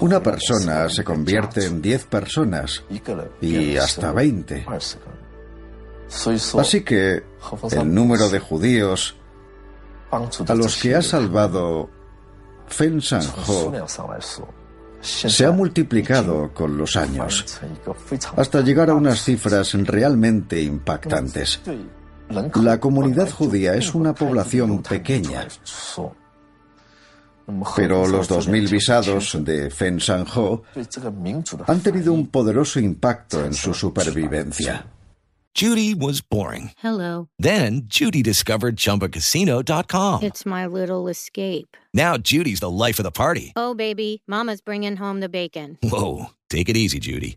Una 0.00 0.22
persona 0.22 0.88
se 0.88 1.04
convierte 1.04 1.66
en 1.66 1.82
diez 1.82 2.04
personas 2.04 2.82
y 3.40 3.76
hasta 3.76 4.12
veinte. 4.12 4.64
Así 6.58 6.82
que 6.82 7.22
el 7.70 7.94
número 7.94 8.28
de 8.28 8.40
judíos 8.40 9.16
a 10.10 10.54
los 10.54 10.76
que 10.76 10.94
ha 10.96 11.02
salvado 11.02 11.88
Fen 12.66 13.00
Ho 13.46 13.72
se 15.02 15.46
ha 15.46 15.50
multiplicado 15.50 16.52
con 16.52 16.76
los 16.76 16.96
años. 16.96 17.60
Hasta 18.36 18.60
llegar 18.60 18.90
a 18.90 18.94
unas 18.94 19.22
cifras 19.22 19.72
realmente 19.74 20.60
impactantes. 20.62 21.60
La 22.30 22.78
comunidad 22.78 23.30
judía 23.30 23.74
es 23.74 23.94
una 23.94 24.14
población 24.14 24.82
pequeña, 24.82 25.48
pero 27.74 28.06
los 28.06 28.30
2.000 28.30 28.70
visados 28.70 29.36
de 29.44 29.70
Fen 29.70 29.98
Ho 30.36 30.62
han 31.66 31.80
tenido 31.80 32.12
un 32.12 32.28
poderoso 32.28 32.78
impacto 32.78 33.44
en 33.44 33.52
su 33.52 33.74
supervivencia. 33.74 34.86
Judy 35.52 35.94
was 35.94 36.20
boring. 36.20 36.70
Hello. 36.80 37.28
Then 37.36 37.82
Judy 37.88 38.22
discovered 38.22 38.76
ChumbaCasino.com. 38.76 40.22
It's 40.22 40.46
my 40.46 40.64
little 40.66 41.08
escape. 41.08 41.76
Now 41.92 42.16
Judy's 42.16 42.60
the 42.60 42.70
life 42.70 43.00
of 43.00 43.04
the 43.04 43.10
party. 43.10 43.52
Oh, 43.56 43.74
baby, 43.74 44.22
mama's 44.28 44.60
bringing 44.60 44.96
home 44.96 45.18
the 45.18 45.28
bacon. 45.28 45.76
Whoa, 45.82 46.26
take 46.48 46.68
it 46.68 46.76
easy, 46.76 47.00
Judy. 47.00 47.36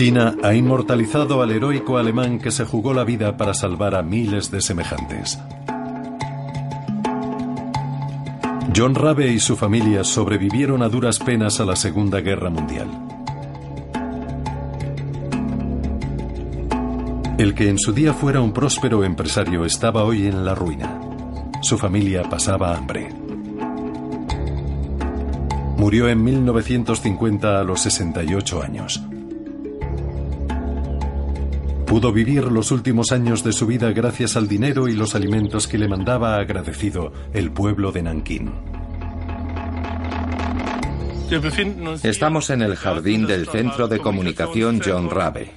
China 0.00 0.34
ha 0.42 0.54
inmortalizado 0.54 1.42
al 1.42 1.50
heroico 1.50 1.98
alemán 1.98 2.38
que 2.38 2.50
se 2.50 2.64
jugó 2.64 2.94
la 2.94 3.04
vida 3.04 3.36
para 3.36 3.52
salvar 3.52 3.94
a 3.94 4.02
miles 4.02 4.50
de 4.50 4.62
semejantes. 4.62 5.38
John 8.74 8.94
Rabe 8.94 9.30
y 9.30 9.38
su 9.38 9.56
familia 9.56 10.02
sobrevivieron 10.02 10.82
a 10.82 10.88
duras 10.88 11.18
penas 11.18 11.60
a 11.60 11.66
la 11.66 11.76
Segunda 11.76 12.22
Guerra 12.22 12.48
Mundial. 12.48 12.88
El 17.36 17.54
que 17.54 17.68
en 17.68 17.78
su 17.78 17.92
día 17.92 18.14
fuera 18.14 18.40
un 18.40 18.54
próspero 18.54 19.04
empresario 19.04 19.66
estaba 19.66 20.04
hoy 20.04 20.28
en 20.28 20.46
la 20.46 20.54
ruina. 20.54 20.98
Su 21.60 21.76
familia 21.76 22.22
pasaba 22.22 22.74
hambre. 22.74 23.10
Murió 25.76 26.08
en 26.08 26.24
1950 26.24 27.60
a 27.60 27.64
los 27.64 27.82
68 27.82 28.62
años. 28.62 29.02
Pudo 31.90 32.12
vivir 32.12 32.44
los 32.44 32.70
últimos 32.70 33.10
años 33.10 33.42
de 33.42 33.52
su 33.52 33.66
vida 33.66 33.90
gracias 33.90 34.36
al 34.36 34.46
dinero 34.46 34.86
y 34.86 34.92
los 34.92 35.16
alimentos 35.16 35.66
que 35.66 35.76
le 35.76 35.88
mandaba 35.88 36.36
agradecido 36.36 37.12
el 37.34 37.50
pueblo 37.50 37.90
de 37.90 38.04
Nankín. 38.04 38.52
Estamos 42.04 42.50
en 42.50 42.62
el 42.62 42.76
jardín 42.76 43.26
del 43.26 43.48
Centro 43.48 43.88
de 43.88 43.98
Comunicación 43.98 44.80
John 44.84 45.10
Rabe. 45.10 45.50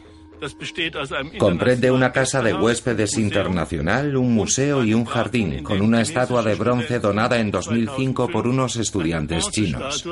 Comprende 1.38 1.92
una 1.92 2.12
casa 2.12 2.42
de 2.42 2.56
huéspedes 2.56 3.16
internacional, 3.20 4.18
un 4.18 4.34
museo 4.34 4.84
y 4.84 4.96
un 4.96 5.06
jardín, 5.06 5.62
con 5.62 5.82
una 5.82 6.02
estatua 6.02 6.42
de 6.42 6.56
bronce 6.56 7.00
donada 7.00 7.38
en 7.38 7.52
2005 7.52 8.30
por 8.30 8.48
unos 8.48 8.78
estudiantes 8.78 9.52
chinos 9.52 10.04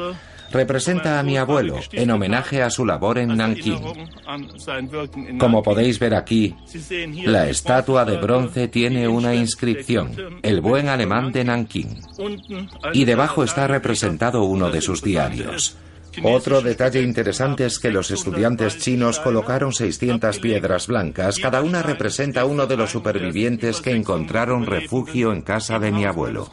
representa 0.52 1.20
a 1.20 1.24
mi 1.24 1.38
abuelo 1.38 1.80
en 1.92 2.12
homenaje 2.12 2.62
a 2.62 2.70
su 2.70 2.86
labor 2.86 3.18
en 3.18 3.36
Nankín. 3.38 3.80
Como 5.40 5.64
podéis 5.64 6.00
ver 6.00 6.16
aquí, 6.16 6.56
la 7.26 7.50
estatua 7.50 8.06
de 8.06 8.18
bronce 8.18 8.68
tiene 8.68 9.08
una 9.08 9.34
inscripción, 9.36 10.40
el 10.42 10.62
buen 10.62 10.90
alemán 10.90 11.32
de 11.32 11.44
Nankín, 11.44 12.00
y 12.94 13.06
debajo 13.06 13.44
está 13.44 13.68
representado 13.68 14.44
uno 14.44 14.70
de 14.70 14.82
sus 14.82 15.02
diarios. 15.02 15.78
Otro 16.24 16.62
detalle 16.62 17.02
interesante 17.02 17.66
es 17.66 17.80
que 17.80 17.90
los 17.90 18.12
estudiantes 18.12 18.78
chinos 18.80 19.20
colocaron 19.20 19.72
600 19.72 20.40
piedras 20.40 20.88
blancas, 20.88 21.40
cada 21.40 21.62
una 21.62 21.82
representa 21.82 22.44
uno 22.46 22.68
de 22.68 22.76
los 22.78 22.92
supervivientes 22.92 23.80
que 23.80 23.92
encontraron 23.92 24.66
refugio 24.66 25.32
en 25.32 25.42
casa 25.42 25.80
de 25.80 25.92
mi 25.92 26.06
abuelo. 26.06 26.50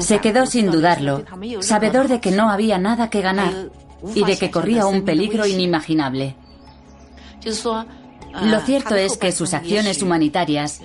Se 0.00 0.18
quedó 0.20 0.46
sin 0.46 0.70
dudarlo, 0.70 1.24
sabedor 1.60 2.08
de 2.08 2.20
que 2.20 2.30
no 2.30 2.48
había 2.50 2.78
nada 2.78 3.10
que 3.10 3.20
ganar 3.20 3.52
y 4.14 4.24
de 4.24 4.38
que 4.38 4.50
corría 4.50 4.86
un 4.86 5.04
peligro 5.04 5.46
inimaginable. 5.46 6.36
Lo 8.42 8.60
cierto 8.60 8.94
es 8.94 9.18
que 9.18 9.30
sus 9.30 9.52
acciones 9.52 10.02
humanitarias 10.02 10.80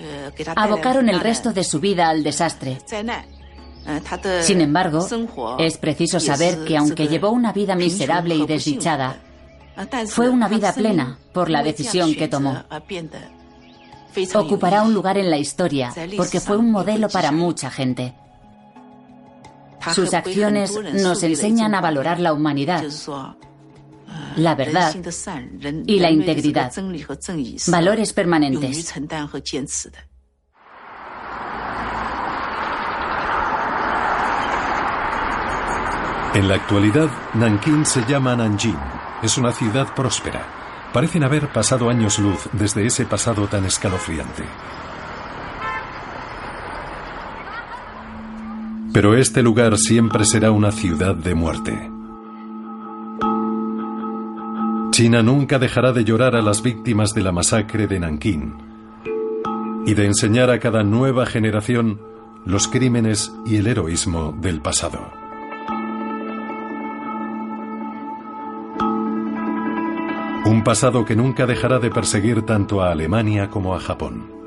abocaron 0.54 1.08
el 1.08 1.20
resto 1.20 1.52
de 1.52 1.64
su 1.64 1.80
vida 1.80 2.10
al 2.10 2.22
desastre. 2.22 2.78
Sin 4.42 4.60
embargo, 4.60 5.06
es 5.58 5.78
preciso 5.78 6.20
saber 6.20 6.64
que 6.64 6.76
aunque 6.76 7.08
llevó 7.08 7.30
una 7.30 7.52
vida 7.54 7.74
miserable 7.74 8.36
y 8.36 8.46
desdichada, 8.46 9.16
fue 10.08 10.28
una 10.28 10.48
vida 10.48 10.74
plena 10.74 11.18
por 11.32 11.48
la 11.48 11.62
decisión 11.62 12.14
que 12.14 12.28
tomó. 12.28 12.64
Ocupará 14.34 14.82
un 14.82 14.92
lugar 14.92 15.16
en 15.16 15.30
la 15.30 15.38
historia 15.38 15.94
porque 16.18 16.40
fue 16.40 16.58
un 16.58 16.70
modelo 16.70 17.08
para 17.08 17.32
mucha 17.32 17.70
gente. 17.70 18.14
Sus 19.94 20.14
acciones 20.14 20.78
nos 20.94 21.22
enseñan 21.22 21.74
a 21.74 21.80
valorar 21.80 22.20
la 22.20 22.32
humanidad, 22.32 22.84
la 24.36 24.54
verdad 24.54 24.94
y 25.86 25.98
la 25.98 26.10
integridad, 26.10 26.72
valores 27.68 28.12
permanentes. 28.12 28.94
En 36.34 36.46
la 36.46 36.54
actualidad, 36.54 37.08
Nankín 37.34 37.84
se 37.86 38.04
llama 38.04 38.36
Nanjing. 38.36 38.78
Es 39.22 39.38
una 39.38 39.50
ciudad 39.50 39.92
próspera. 39.94 40.46
Parecen 40.92 41.24
haber 41.24 41.52
pasado 41.52 41.90
años 41.90 42.18
luz 42.18 42.48
desde 42.52 42.86
ese 42.86 43.06
pasado 43.06 43.48
tan 43.48 43.64
escalofriante. 43.64 44.44
Pero 48.98 49.14
este 49.14 49.44
lugar 49.44 49.78
siempre 49.78 50.24
será 50.24 50.50
una 50.50 50.72
ciudad 50.72 51.14
de 51.14 51.32
muerte. 51.32 51.70
China 54.90 55.22
nunca 55.22 55.60
dejará 55.60 55.92
de 55.92 56.02
llorar 56.02 56.34
a 56.34 56.42
las 56.42 56.64
víctimas 56.64 57.14
de 57.14 57.22
la 57.22 57.30
masacre 57.30 57.86
de 57.86 58.00
Nankín 58.00 58.54
y 59.86 59.94
de 59.94 60.04
enseñar 60.04 60.50
a 60.50 60.58
cada 60.58 60.82
nueva 60.82 61.26
generación 61.26 62.00
los 62.44 62.66
crímenes 62.66 63.32
y 63.46 63.58
el 63.58 63.68
heroísmo 63.68 64.36
del 64.40 64.60
pasado. 64.60 65.12
Un 70.44 70.64
pasado 70.64 71.04
que 71.04 71.14
nunca 71.14 71.46
dejará 71.46 71.78
de 71.78 71.90
perseguir 71.90 72.42
tanto 72.42 72.82
a 72.82 72.90
Alemania 72.90 73.48
como 73.48 73.76
a 73.76 73.78
Japón. 73.78 74.37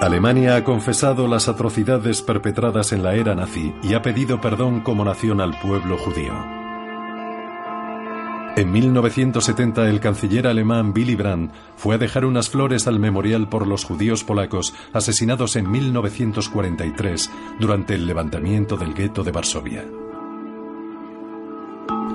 Alemania 0.00 0.56
ha 0.56 0.64
confesado 0.64 1.28
las 1.28 1.46
atrocidades 1.48 2.22
perpetradas 2.22 2.92
en 2.92 3.02
la 3.02 3.16
era 3.16 3.34
nazi 3.34 3.74
y 3.82 3.92
ha 3.92 4.00
pedido 4.00 4.40
perdón 4.40 4.80
como 4.80 5.04
nación 5.04 5.42
al 5.42 5.60
pueblo 5.60 5.98
judío. 5.98 6.32
En 8.56 8.72
1970 8.72 9.90
el 9.90 10.00
canciller 10.00 10.46
alemán 10.46 10.94
Willy 10.96 11.16
Brandt 11.16 11.52
fue 11.76 11.96
a 11.96 11.98
dejar 11.98 12.24
unas 12.24 12.48
flores 12.48 12.86
al 12.86 12.98
memorial 12.98 13.50
por 13.50 13.66
los 13.66 13.84
judíos 13.84 14.24
polacos 14.24 14.72
asesinados 14.94 15.56
en 15.56 15.70
1943 15.70 17.30
durante 17.58 17.94
el 17.94 18.06
levantamiento 18.06 18.78
del 18.78 18.94
gueto 18.94 19.22
de 19.22 19.32
Varsovia. 19.32 19.84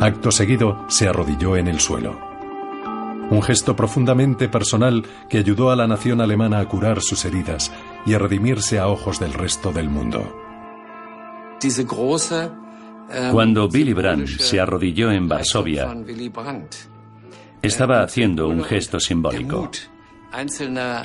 Acto 0.02 0.32
seguido 0.32 0.86
se 0.88 1.08
arrodilló 1.08 1.56
en 1.56 1.68
el 1.68 1.80
suelo 1.80 2.35
un 3.30 3.42
gesto 3.42 3.76
profundamente 3.76 4.50
personal 4.50 5.04
que 5.30 5.40
ayudó 5.40 5.72
a 5.72 5.76
la 5.76 5.88
nación 5.88 6.22
alemana 6.22 6.60
a 6.60 6.68
curar 6.68 7.02
sus 7.02 7.26
heridas 7.26 7.72
y 8.06 8.14
a 8.14 8.20
redimirse 8.20 8.80
a 8.80 8.88
ojos 8.88 9.20
del 9.20 9.34
resto 9.34 9.72
del 9.72 9.90
mundo. 9.90 10.36
Cuando 13.32 13.68
Willy 13.68 13.94
Brandt 13.94 14.28
se 14.28 14.60
arrodilló 14.60 15.12
en 15.12 15.28
Varsovia, 15.28 15.96
estaba 17.62 18.02
haciendo 18.02 18.48
un 18.48 18.64
gesto 18.64 19.00
simbólico. 19.00 19.70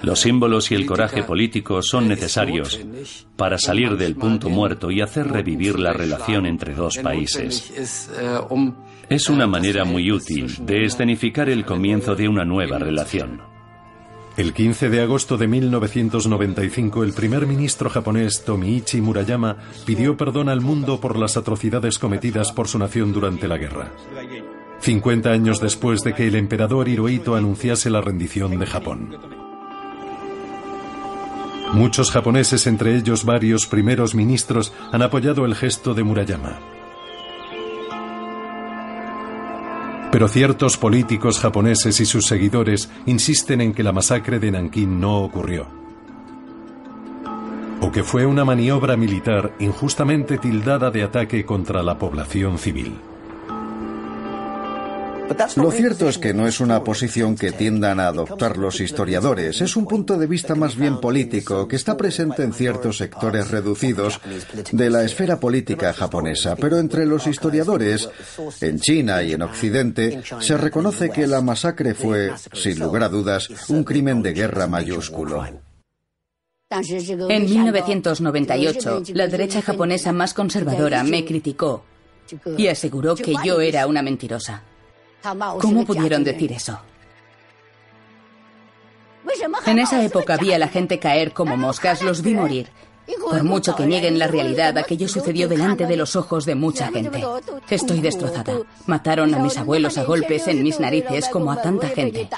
Los 0.02 0.20
símbolos 0.20 0.70
y 0.70 0.74
el 0.74 0.86
coraje 0.86 1.22
político 1.22 1.82
son 1.82 2.08
necesarios 2.08 2.80
para 3.36 3.58
salir 3.58 3.96
del 3.96 4.16
punto 4.16 4.48
muerto 4.48 4.90
y 4.90 5.00
hacer 5.00 5.28
revivir 5.28 5.78
la 5.78 5.92
relación 5.92 6.46
entre 6.46 6.74
dos 6.74 6.98
países. 6.98 7.72
Es 9.10 9.28
una 9.28 9.48
manera 9.48 9.84
muy 9.84 10.12
útil 10.12 10.54
de 10.64 10.84
escenificar 10.84 11.48
el 11.48 11.64
comienzo 11.64 12.14
de 12.14 12.28
una 12.28 12.44
nueva 12.44 12.78
relación. 12.78 13.40
El 14.36 14.52
15 14.52 14.88
de 14.88 15.00
agosto 15.00 15.36
de 15.36 15.48
1995, 15.48 17.02
el 17.02 17.12
primer 17.12 17.44
ministro 17.44 17.90
japonés 17.90 18.44
Tomiichi 18.44 19.00
Murayama 19.00 19.56
pidió 19.84 20.16
perdón 20.16 20.48
al 20.48 20.60
mundo 20.60 21.00
por 21.00 21.18
las 21.18 21.36
atrocidades 21.36 21.98
cometidas 21.98 22.52
por 22.52 22.68
su 22.68 22.78
nación 22.78 23.12
durante 23.12 23.48
la 23.48 23.58
guerra. 23.58 23.90
50 24.78 25.28
años 25.28 25.60
después 25.60 26.02
de 26.02 26.14
que 26.14 26.28
el 26.28 26.36
emperador 26.36 26.88
Hirohito 26.88 27.34
anunciase 27.34 27.90
la 27.90 28.00
rendición 28.00 28.60
de 28.60 28.66
Japón. 28.66 29.16
Muchos 31.72 32.12
japoneses, 32.12 32.68
entre 32.68 32.94
ellos 32.96 33.24
varios 33.24 33.66
primeros 33.66 34.14
ministros, 34.14 34.72
han 34.92 35.02
apoyado 35.02 35.46
el 35.46 35.56
gesto 35.56 35.94
de 35.94 36.04
Murayama. 36.04 36.79
Pero 40.10 40.26
ciertos 40.26 40.76
políticos 40.76 41.38
japoneses 41.38 42.00
y 42.00 42.06
sus 42.06 42.26
seguidores 42.26 42.90
insisten 43.06 43.60
en 43.60 43.72
que 43.72 43.82
la 43.82 43.92
masacre 43.92 44.40
de 44.40 44.50
Nankín 44.50 45.00
no 45.00 45.18
ocurrió. 45.18 45.66
O 47.80 47.92
que 47.92 48.02
fue 48.02 48.26
una 48.26 48.44
maniobra 48.44 48.96
militar 48.96 49.54
injustamente 49.60 50.38
tildada 50.38 50.90
de 50.90 51.04
ataque 51.04 51.46
contra 51.46 51.82
la 51.82 51.96
población 51.96 52.58
civil. 52.58 52.94
Lo 55.56 55.70
cierto 55.70 56.08
es 56.08 56.18
que 56.18 56.34
no 56.34 56.46
es 56.46 56.60
una 56.60 56.82
posición 56.82 57.36
que 57.36 57.52
tiendan 57.52 58.00
a 58.00 58.08
adoptar 58.08 58.56
los 58.56 58.80
historiadores, 58.80 59.60
es 59.60 59.76
un 59.76 59.86
punto 59.86 60.16
de 60.16 60.26
vista 60.26 60.54
más 60.54 60.76
bien 60.76 61.00
político 61.00 61.68
que 61.68 61.76
está 61.76 61.96
presente 61.96 62.42
en 62.42 62.52
ciertos 62.52 62.98
sectores 62.98 63.50
reducidos 63.50 64.20
de 64.72 64.90
la 64.90 65.04
esfera 65.04 65.38
política 65.38 65.92
japonesa, 65.92 66.56
pero 66.56 66.78
entre 66.78 67.06
los 67.06 67.26
historiadores, 67.26 68.08
en 68.60 68.80
China 68.80 69.22
y 69.22 69.32
en 69.32 69.42
Occidente, 69.42 70.22
se 70.40 70.56
reconoce 70.56 71.10
que 71.10 71.26
la 71.26 71.40
masacre 71.40 71.94
fue, 71.94 72.32
sin 72.52 72.78
lugar 72.78 73.04
a 73.04 73.08
dudas, 73.08 73.48
un 73.68 73.84
crimen 73.84 74.22
de 74.22 74.32
guerra 74.32 74.66
mayúsculo. 74.66 75.44
En 76.70 77.44
1998, 77.44 79.02
la 79.14 79.26
derecha 79.26 79.60
japonesa 79.60 80.12
más 80.12 80.34
conservadora 80.34 81.02
me 81.02 81.24
criticó 81.24 81.84
y 82.56 82.68
aseguró 82.68 83.16
que 83.16 83.34
yo 83.44 83.60
era 83.60 83.88
una 83.88 84.02
mentirosa. 84.02 84.62
¿Cómo 85.60 85.84
pudieron 85.84 86.24
decir 86.24 86.52
eso? 86.52 86.80
En 89.66 89.78
esa 89.78 90.02
época 90.02 90.36
vi 90.36 90.52
a 90.52 90.58
la 90.58 90.68
gente 90.68 90.98
caer 90.98 91.32
como 91.32 91.56
moscas, 91.56 92.02
los 92.02 92.22
vi 92.22 92.34
morir. 92.34 92.70
Por 93.18 93.42
mucho 93.44 93.74
que 93.74 93.86
nieguen 93.86 94.18
la 94.18 94.26
realidad, 94.26 94.76
aquello 94.78 95.08
sucedió 95.08 95.48
delante 95.48 95.86
de 95.86 95.96
los 95.96 96.16
ojos 96.16 96.46
de 96.46 96.54
mucha 96.54 96.88
gente. 96.88 97.24
Estoy 97.68 98.00
destrozada. 98.00 98.54
Mataron 98.86 99.34
a 99.34 99.38
mis 99.38 99.56
abuelos 99.58 99.98
a 99.98 100.04
golpes 100.04 100.46
en 100.48 100.62
mis 100.62 100.80
narices 100.80 101.28
como 101.28 101.50
a 101.50 101.60
tanta 101.60 101.88
gente. 101.88 102.28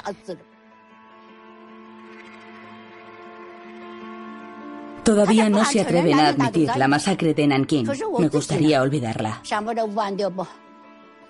Todavía 5.03 5.49
no 5.49 5.65
se 5.65 5.81
atreven 5.81 6.19
a 6.19 6.29
admitir 6.29 6.69
la 6.77 6.87
masacre 6.87 7.33
de 7.33 7.47
Nankín. 7.47 7.89
Me 8.19 8.29
gustaría 8.29 8.81
olvidarla. 8.81 9.41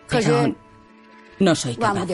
Pero 0.09 0.55
no 1.39 1.55
soy 1.55 1.75
capaz. 1.75 2.07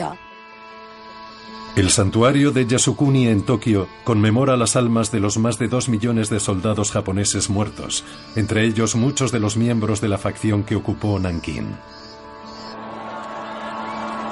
El 1.76 1.88
santuario 1.90 2.50
de 2.50 2.66
Yasukuni 2.66 3.28
en 3.28 3.42
Tokio 3.42 3.86
conmemora 4.02 4.56
las 4.56 4.74
almas 4.74 5.12
de 5.12 5.20
los 5.20 5.38
más 5.38 5.58
de 5.58 5.68
dos 5.68 5.88
millones 5.88 6.28
de 6.28 6.40
soldados 6.40 6.90
japoneses 6.90 7.48
muertos, 7.48 8.04
entre 8.34 8.64
ellos 8.64 8.96
muchos 8.96 9.30
de 9.30 9.38
los 9.38 9.56
miembros 9.56 10.00
de 10.00 10.08
la 10.08 10.18
facción 10.18 10.64
que 10.64 10.74
ocupó 10.74 11.18
Nankín. 11.20 11.76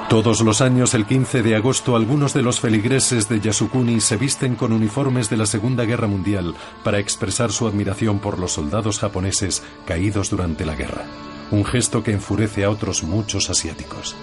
Todos 0.09 0.41
los 0.41 0.59
años, 0.59 0.95
el 0.95 1.05
15 1.05 1.43
de 1.43 1.55
agosto, 1.55 1.95
algunos 1.95 2.33
de 2.33 2.41
los 2.41 2.59
feligreses 2.59 3.29
de 3.29 3.39
Yasukuni 3.39 4.01
se 4.01 4.17
visten 4.17 4.55
con 4.55 4.73
uniformes 4.73 5.29
de 5.29 5.37
la 5.37 5.45
Segunda 5.45 5.85
Guerra 5.85 6.07
Mundial 6.07 6.55
para 6.83 6.99
expresar 6.99 7.51
su 7.51 7.67
admiración 7.67 8.19
por 8.19 8.37
los 8.37 8.53
soldados 8.53 8.99
japoneses 8.99 9.63
caídos 9.85 10.31
durante 10.31 10.65
la 10.65 10.75
guerra, 10.75 11.05
un 11.51 11.63
gesto 11.63 12.03
que 12.03 12.11
enfurece 12.11 12.65
a 12.65 12.71
otros 12.71 13.03
muchos 13.03 13.49
asiáticos. 13.49 14.15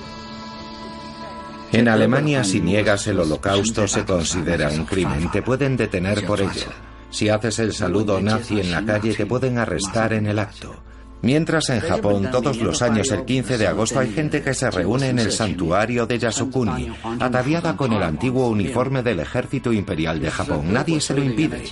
En 1.76 1.88
Alemania, 1.88 2.42
si 2.42 2.62
niegas 2.62 3.06
el 3.06 3.20
holocausto, 3.20 3.86
se 3.86 4.06
considera 4.06 4.70
un 4.70 4.86
crimen. 4.86 5.30
Te 5.30 5.42
pueden 5.42 5.76
detener 5.76 6.24
por 6.24 6.40
ello. 6.40 6.70
Si 7.10 7.28
haces 7.28 7.58
el 7.58 7.74
saludo 7.74 8.18
nazi 8.18 8.60
en 8.60 8.70
la 8.70 8.82
calle, 8.82 9.12
te 9.12 9.26
pueden 9.26 9.58
arrestar 9.58 10.14
en 10.14 10.26
el 10.26 10.38
acto. 10.38 10.74
Mientras 11.22 11.70
en 11.70 11.80
Japón 11.80 12.28
todos 12.30 12.58
los 12.58 12.82
años 12.82 13.10
el 13.10 13.24
15 13.24 13.58
de 13.58 13.66
agosto 13.66 13.98
hay 13.98 14.12
gente 14.12 14.42
que 14.42 14.54
se 14.54 14.70
reúne 14.70 15.08
en 15.08 15.18
el 15.18 15.32
santuario 15.32 16.06
de 16.06 16.18
Yasukuni, 16.18 16.92
ataviada 17.20 17.76
con 17.76 17.92
el 17.92 18.02
antiguo 18.02 18.48
uniforme 18.48 19.02
del 19.02 19.20
ejército 19.20 19.72
imperial 19.72 20.20
de 20.20 20.30
Japón. 20.30 20.72
Nadie 20.72 21.00
se 21.00 21.14
lo 21.14 21.22
impide. 21.22 21.64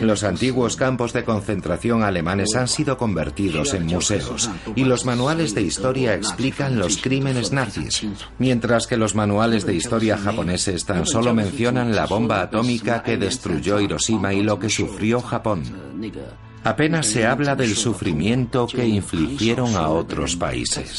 Los 0.00 0.22
antiguos 0.22 0.76
campos 0.76 1.12
de 1.12 1.24
concentración 1.24 2.02
alemanes 2.02 2.54
han 2.54 2.68
sido 2.68 2.96
convertidos 2.96 3.74
en 3.74 3.86
museos 3.86 4.50
y 4.76 4.84
los 4.84 5.04
manuales 5.04 5.54
de 5.54 5.62
historia 5.62 6.14
explican 6.14 6.78
los 6.78 6.98
crímenes 6.98 7.52
nazis, 7.52 8.06
mientras 8.38 8.86
que 8.86 8.96
los 8.96 9.14
manuales 9.14 9.66
de 9.66 9.74
historia 9.74 10.18
japoneses 10.18 10.84
tan 10.84 11.06
solo 11.06 11.34
mencionan 11.34 11.94
la 11.94 12.06
bomba 12.06 12.42
atómica 12.42 13.02
que 13.02 13.16
destruyó 13.16 13.80
Hiroshima 13.80 14.32
y 14.34 14.42
lo 14.42 14.58
que 14.58 14.68
sufrió 14.68 15.20
Japón. 15.20 15.62
Apenas 16.64 17.06
se 17.06 17.26
habla 17.26 17.56
del 17.56 17.74
sufrimiento 17.74 18.66
que 18.66 18.86
infligieron 18.86 19.74
a 19.76 19.88
otros 19.88 20.36
países. 20.36 20.90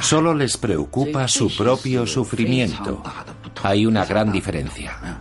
Solo 0.00 0.34
les 0.34 0.56
preocupa 0.56 1.26
su 1.26 1.54
propio 1.56 2.06
sufrimiento. 2.06 3.02
Hay 3.62 3.86
una 3.86 4.04
gran 4.04 4.30
diferencia. 4.30 5.20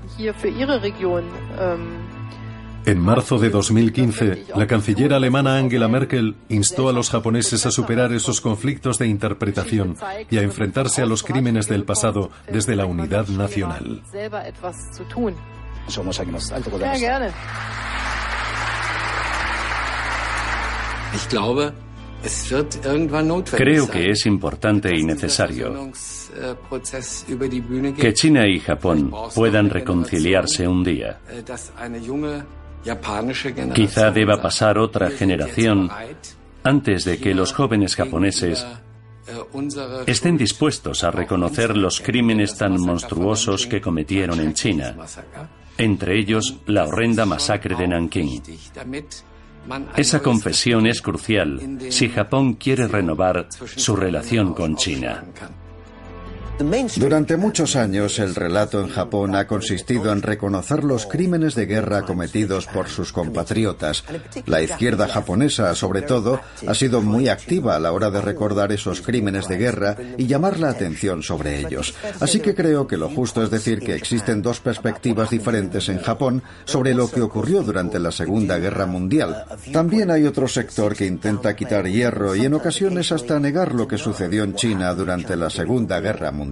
En 2.84 3.00
marzo 3.00 3.38
de 3.38 3.52
2015, 3.52 4.46
la 4.56 4.66
canciller 4.66 5.14
alemana 5.14 5.58
Angela 5.58 5.88
Merkel 5.88 6.36
instó 6.50 6.89
a 6.89 6.94
los 6.94 7.12
japoneses 7.12 7.66
a 7.68 7.72
superar 7.72 8.12
esos 8.12 8.42
conflictos 8.42 8.98
de 8.98 9.08
interpretación 9.08 9.96
y 10.32 10.38
a 10.38 10.42
enfrentarse 10.42 11.04
a 11.04 11.06
los 11.06 11.22
crímenes 11.22 11.68
del 11.68 11.84
pasado 11.84 12.32
desde 12.52 12.76
la 12.76 12.86
unidad 12.86 13.28
nacional. 13.28 14.02
Creo 23.57 23.89
que 23.89 24.12
es 24.12 24.26
importante 24.26 24.95
y 24.95 25.03
necesario 25.03 25.91
que 27.97 28.14
China 28.14 28.47
y 28.47 28.59
Japón 28.59 29.12
puedan 29.34 29.70
reconciliarse 29.70 30.68
un 30.68 30.84
día. 30.84 31.20
Quizá 33.74 34.12
deba 34.12 34.41
pasar 34.41 34.78
otra 34.78 35.09
generación 35.09 35.89
antes 36.64 37.05
de 37.05 37.18
que 37.18 37.34
los 37.34 37.53
jóvenes 37.53 37.95
japoneses 37.95 38.66
estén 40.05 40.38
dispuestos 40.38 41.03
a 41.03 41.12
reconocer 41.12 41.76
los 41.76 42.01
crímenes 42.01 42.55
tan 42.55 42.80
monstruosos 42.80 43.66
que 43.66 43.82
cometieron 43.82 44.39
en 44.39 44.53
China 44.53 44.95
entre 45.78 46.20
ellos 46.20 46.57
la 46.68 46.86
horrenda 46.86 47.26
masacre 47.26 47.76
de 47.76 47.88
Nankín. 47.88 48.41
Esa 49.95 50.22
confesión 50.22 50.88
es 50.88 51.01
crucial 51.01 51.78
si 51.89 52.09
Japón 52.09 52.53
quiere 52.53 52.88
renovar 52.88 53.47
su 53.76 53.95
relación 53.95 54.53
con 54.53 54.76
China. 54.76 55.24
Durante 56.97 57.38
muchos 57.38 57.76
años 57.76 58.20
el 58.20 58.36
relato 58.36 58.82
en 58.82 58.89
Japón 58.89 59.36
ha 59.36 59.47
consistido 59.47 60.12
en 60.12 60.22
reconocer 60.22 60.84
los 60.84 61.05
crímenes 61.05 61.55
de 61.55 61.66
guerra 61.66 62.03
cometidos 62.03 62.68
por 62.68 62.88
sus 62.88 63.12
compatriotas. 63.12 64.03
La 64.45 64.62
izquierda 64.62 65.07
japonesa, 65.07 65.74
sobre 65.74 66.03
todo, 66.03 66.39
ha 66.68 66.74
sido 66.76 67.01
muy 67.01 67.30
activa 67.30 67.76
a 67.76 67.80
la 67.80 67.91
hora 67.91 68.12
de 68.12 68.22
recordar 68.22 68.72
esos 68.72 69.01
crímenes 69.01 69.47
de 69.47 69.57
guerra 69.57 69.97
y 70.18 70.28
llamar 70.28 70.59
la 70.59 70.70
atención 70.70 71.24
sobre 71.24 71.59
ellos. 71.59 71.95
Así 72.20 72.39
que 72.39 72.53
creo 72.53 72.86
que 72.86 72.97
lo 72.97 73.09
justo 73.09 73.41
es 73.43 73.49
decir 73.49 73.80
que 73.80 73.95
existen 73.95 74.41
dos 74.41 74.59
perspectivas 74.59 75.30
diferentes 75.32 75.89
en 75.89 75.99
Japón 75.99 76.43
sobre 76.66 76.93
lo 76.93 77.09
que 77.09 77.22
ocurrió 77.22 77.64
durante 77.64 77.99
la 77.99 78.12
Segunda 78.12 78.59
Guerra 78.59 78.86
Mundial. 78.86 79.45
También 79.74 80.12
hay 80.12 80.26
otro 80.26 80.47
sector 80.47 80.95
que 80.95 81.07
intenta 81.07 81.55
quitar 81.55 81.88
hierro 81.88 82.36
y 82.36 82.45
en 82.45 82.53
ocasiones 82.53 83.12
hasta 83.12 83.39
negar 83.39 83.74
lo 83.74 83.88
que 83.88 83.97
sucedió 83.97 84.43
en 84.43 84.55
China 84.55 84.93
durante 84.93 85.36
la 85.36 85.49
Segunda 85.49 85.99
Guerra 85.99 86.32
Mundial. 86.32 86.51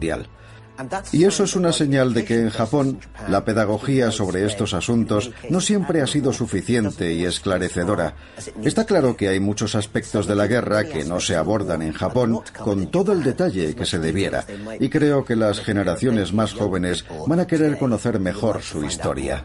Y 1.12 1.26
eso 1.26 1.44
es 1.44 1.56
una 1.56 1.74
señal 1.74 2.14
de 2.14 2.24
que 2.24 2.40
en 2.40 2.50
Japón 2.50 3.00
la 3.28 3.44
pedagogía 3.44 4.12
sobre 4.12 4.46
estos 4.46 4.74
asuntos 4.74 5.32
no 5.50 5.60
siempre 5.60 6.02
ha 6.02 6.08
sido 6.08 6.32
suficiente 6.32 7.14
y 7.14 7.26
esclarecedora. 7.26 8.16
Está 8.64 8.86
claro 8.86 9.18
que 9.18 9.28
hay 9.28 9.40
muchos 9.40 9.76
aspectos 9.76 10.26
de 10.26 10.36
la 10.36 10.48
guerra 10.48 10.86
que 10.86 11.04
no 11.04 11.20
se 11.20 11.36
abordan 11.36 11.82
en 11.82 11.92
Japón 11.92 12.40
con 12.64 12.90
todo 12.92 13.12
el 13.12 13.24
detalle 13.24 13.76
que 13.76 13.86
se 13.86 14.00
debiera. 14.00 14.46
Y 14.80 14.90
creo 14.90 15.26
que 15.26 15.36
las 15.36 15.60
generaciones 15.60 16.32
más 16.34 16.54
jóvenes 16.54 17.06
van 17.28 17.42
a 17.42 17.48
querer 17.48 17.78
conocer 17.78 18.20
mejor 18.20 18.62
su 18.62 18.84
historia. 18.86 19.44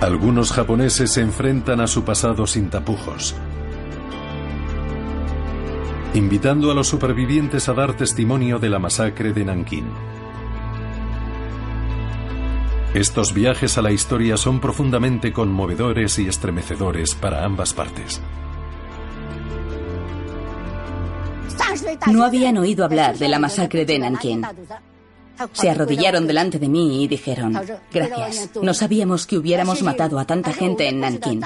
Algunos 0.00 0.50
japoneses 0.50 1.12
se 1.12 1.20
enfrentan 1.20 1.80
a 1.80 1.86
su 1.86 2.02
pasado 2.02 2.44
sin 2.44 2.70
tapujos, 2.70 3.36
invitando 6.14 6.70
a 6.70 6.74
los 6.74 6.88
supervivientes 6.88 7.68
a 7.68 7.72
dar 7.72 7.96
testimonio 7.96 8.58
de 8.58 8.68
la 8.68 8.78
masacre 8.78 9.32
de 9.32 9.44
Nankín. 9.44 9.90
Estos 12.92 13.32
viajes 13.32 13.78
a 13.78 13.82
la 13.82 13.92
historia 13.92 14.36
son 14.36 14.60
profundamente 14.60 15.32
conmovedores 15.32 16.18
y 16.18 16.28
estremecedores 16.28 17.14
para 17.14 17.44
ambas 17.44 17.72
partes. 17.72 18.20
No 22.06 22.24
habían 22.24 22.58
oído 22.58 22.84
hablar 22.84 23.16
de 23.16 23.28
la 23.28 23.38
masacre 23.38 23.86
de 23.86 23.98
Nankín. 23.98 24.42
Se 25.54 25.70
arrodillaron 25.70 26.26
delante 26.26 26.58
de 26.58 26.68
mí 26.68 27.02
y 27.02 27.08
dijeron, 27.08 27.58
gracias, 27.90 28.50
no 28.60 28.74
sabíamos 28.74 29.26
que 29.26 29.38
hubiéramos 29.38 29.82
matado 29.82 30.18
a 30.18 30.26
tanta 30.26 30.52
gente 30.52 30.86
en 30.86 31.00
Nankín. 31.00 31.42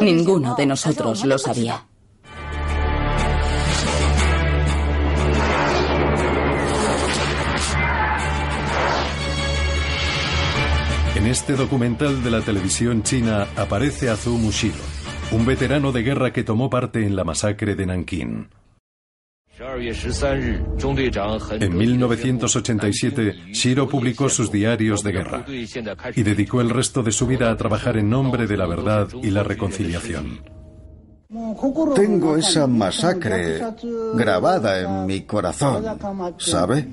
Ninguno 0.00 0.54
de 0.54 0.66
nosotros 0.66 1.24
lo 1.24 1.38
sabía. 1.38 1.89
En 11.20 11.26
este 11.26 11.52
documental 11.54 12.24
de 12.24 12.30
la 12.30 12.40
televisión 12.40 13.02
china 13.02 13.46
aparece 13.54 14.08
Azu 14.08 14.38
Mushiro, 14.38 14.78
un 15.32 15.44
veterano 15.44 15.92
de 15.92 16.02
guerra 16.02 16.32
que 16.32 16.44
tomó 16.44 16.70
parte 16.70 17.04
en 17.04 17.14
la 17.14 17.24
masacre 17.24 17.76
de 17.76 17.84
Nankín. 17.84 18.48
En 21.60 21.76
1987, 21.76 23.34
Shiro 23.52 23.86
publicó 23.86 24.30
sus 24.30 24.50
diarios 24.50 25.02
de 25.02 25.12
guerra 25.12 25.44
y 26.16 26.22
dedicó 26.22 26.62
el 26.62 26.70
resto 26.70 27.02
de 27.02 27.12
su 27.12 27.26
vida 27.26 27.50
a 27.50 27.56
trabajar 27.58 27.98
en 27.98 28.08
nombre 28.08 28.46
de 28.46 28.56
la 28.56 28.64
verdad 28.64 29.08
y 29.22 29.28
la 29.28 29.42
reconciliación. 29.42 30.40
Tengo 31.94 32.38
esa 32.38 32.66
masacre 32.66 33.60
grabada 34.14 34.80
en 34.80 35.04
mi 35.04 35.20
corazón, 35.24 35.84
¿sabe? 36.38 36.88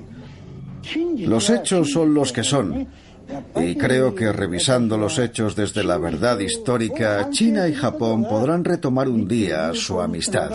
Los 1.16 1.48
hechos 1.48 1.90
son 1.90 2.12
los 2.12 2.30
que 2.30 2.44
son. 2.44 2.88
Y 3.56 3.76
creo 3.76 4.14
que 4.14 4.32
revisando 4.32 4.96
los 4.96 5.18
hechos 5.18 5.54
desde 5.54 5.84
la 5.84 5.98
verdad 5.98 6.38
histórica, 6.38 7.28
China 7.30 7.68
y 7.68 7.74
Japón 7.74 8.24
podrán 8.24 8.64
retomar 8.64 9.08
un 9.08 9.28
día 9.28 9.72
su 9.74 10.00
amistad. 10.00 10.50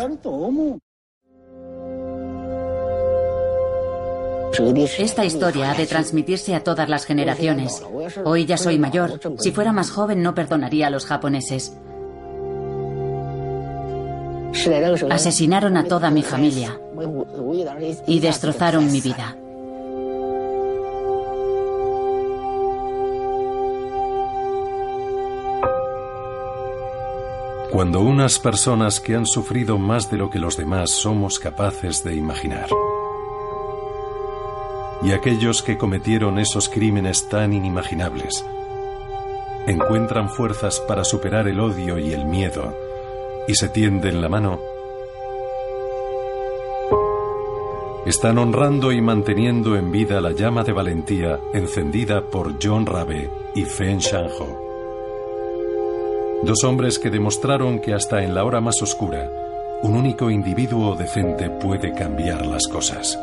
Esta 4.99 5.25
historia 5.25 5.71
ha 5.71 5.73
de 5.73 5.87
transmitirse 5.87 6.53
a 6.53 6.63
todas 6.63 6.87
las 6.87 7.05
generaciones. 7.05 7.83
Hoy 8.23 8.45
ya 8.45 8.57
soy 8.57 8.77
mayor. 8.77 9.19
Si 9.39 9.51
fuera 9.51 9.71
más 9.71 9.89
joven 9.89 10.21
no 10.21 10.35
perdonaría 10.35 10.87
a 10.87 10.89
los 10.89 11.05
japoneses. 11.05 11.73
Asesinaron 15.09 15.77
a 15.77 15.85
toda 15.85 16.11
mi 16.11 16.21
familia 16.21 16.79
y 18.05 18.19
destrozaron 18.19 18.91
mi 18.91 19.01
vida. 19.01 19.35
Cuando 27.73 28.01
unas 28.01 28.37
personas 28.37 28.99
que 28.99 29.15
han 29.15 29.25
sufrido 29.25 29.79
más 29.79 30.11
de 30.11 30.17
lo 30.17 30.29
que 30.29 30.37
los 30.37 30.57
demás 30.57 30.91
somos 30.91 31.39
capaces 31.39 32.03
de 32.03 32.13
imaginar 32.13 32.67
y 35.01 35.11
aquellos 35.11 35.63
que 35.63 35.75
cometieron 35.75 36.37
esos 36.37 36.69
crímenes 36.69 37.27
tan 37.29 37.51
inimaginables 37.51 38.45
encuentran 39.65 40.29
fuerzas 40.29 40.81
para 40.81 41.03
superar 41.03 41.47
el 41.47 41.59
odio 41.59 41.97
y 41.97 42.13
el 42.13 42.25
miedo 42.25 42.77
y 43.47 43.55
se 43.55 43.69
tienden 43.69 44.21
la 44.21 44.29
mano, 44.29 44.59
están 48.05 48.37
honrando 48.37 48.91
y 48.91 49.01
manteniendo 49.01 49.75
en 49.75 49.91
vida 49.91 50.21
la 50.21 50.31
llama 50.31 50.63
de 50.63 50.73
valentía 50.73 51.39
encendida 51.55 52.21
por 52.21 52.53
John 52.61 52.85
Rabe 52.85 53.31
y 53.55 53.63
Feng 53.63 53.97
Shanho. 53.97 54.62
Dos 56.45 56.65
hombres 56.65 56.99
que 56.99 57.09
demostraron 57.09 57.79
que 57.79 57.93
hasta 57.93 58.21
en 58.21 58.35
la 58.35 58.43
hora 58.43 58.59
más 58.59 58.81
oscura, 58.81 59.29
un 59.81 59.95
único 59.95 60.29
individuo 60.29 60.93
decente 60.93 61.49
puede 61.49 61.93
cambiar 61.93 62.45
las 62.45 62.67
cosas. 62.67 63.17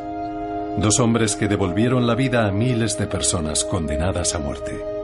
Dos 0.78 0.98
hombres 1.00 1.36
que 1.36 1.46
devolvieron 1.46 2.06
la 2.06 2.14
vida 2.14 2.46
a 2.46 2.50
miles 2.50 2.96
de 2.96 3.06
personas 3.06 3.62
condenadas 3.64 4.34
a 4.34 4.38
muerte. 4.38 4.99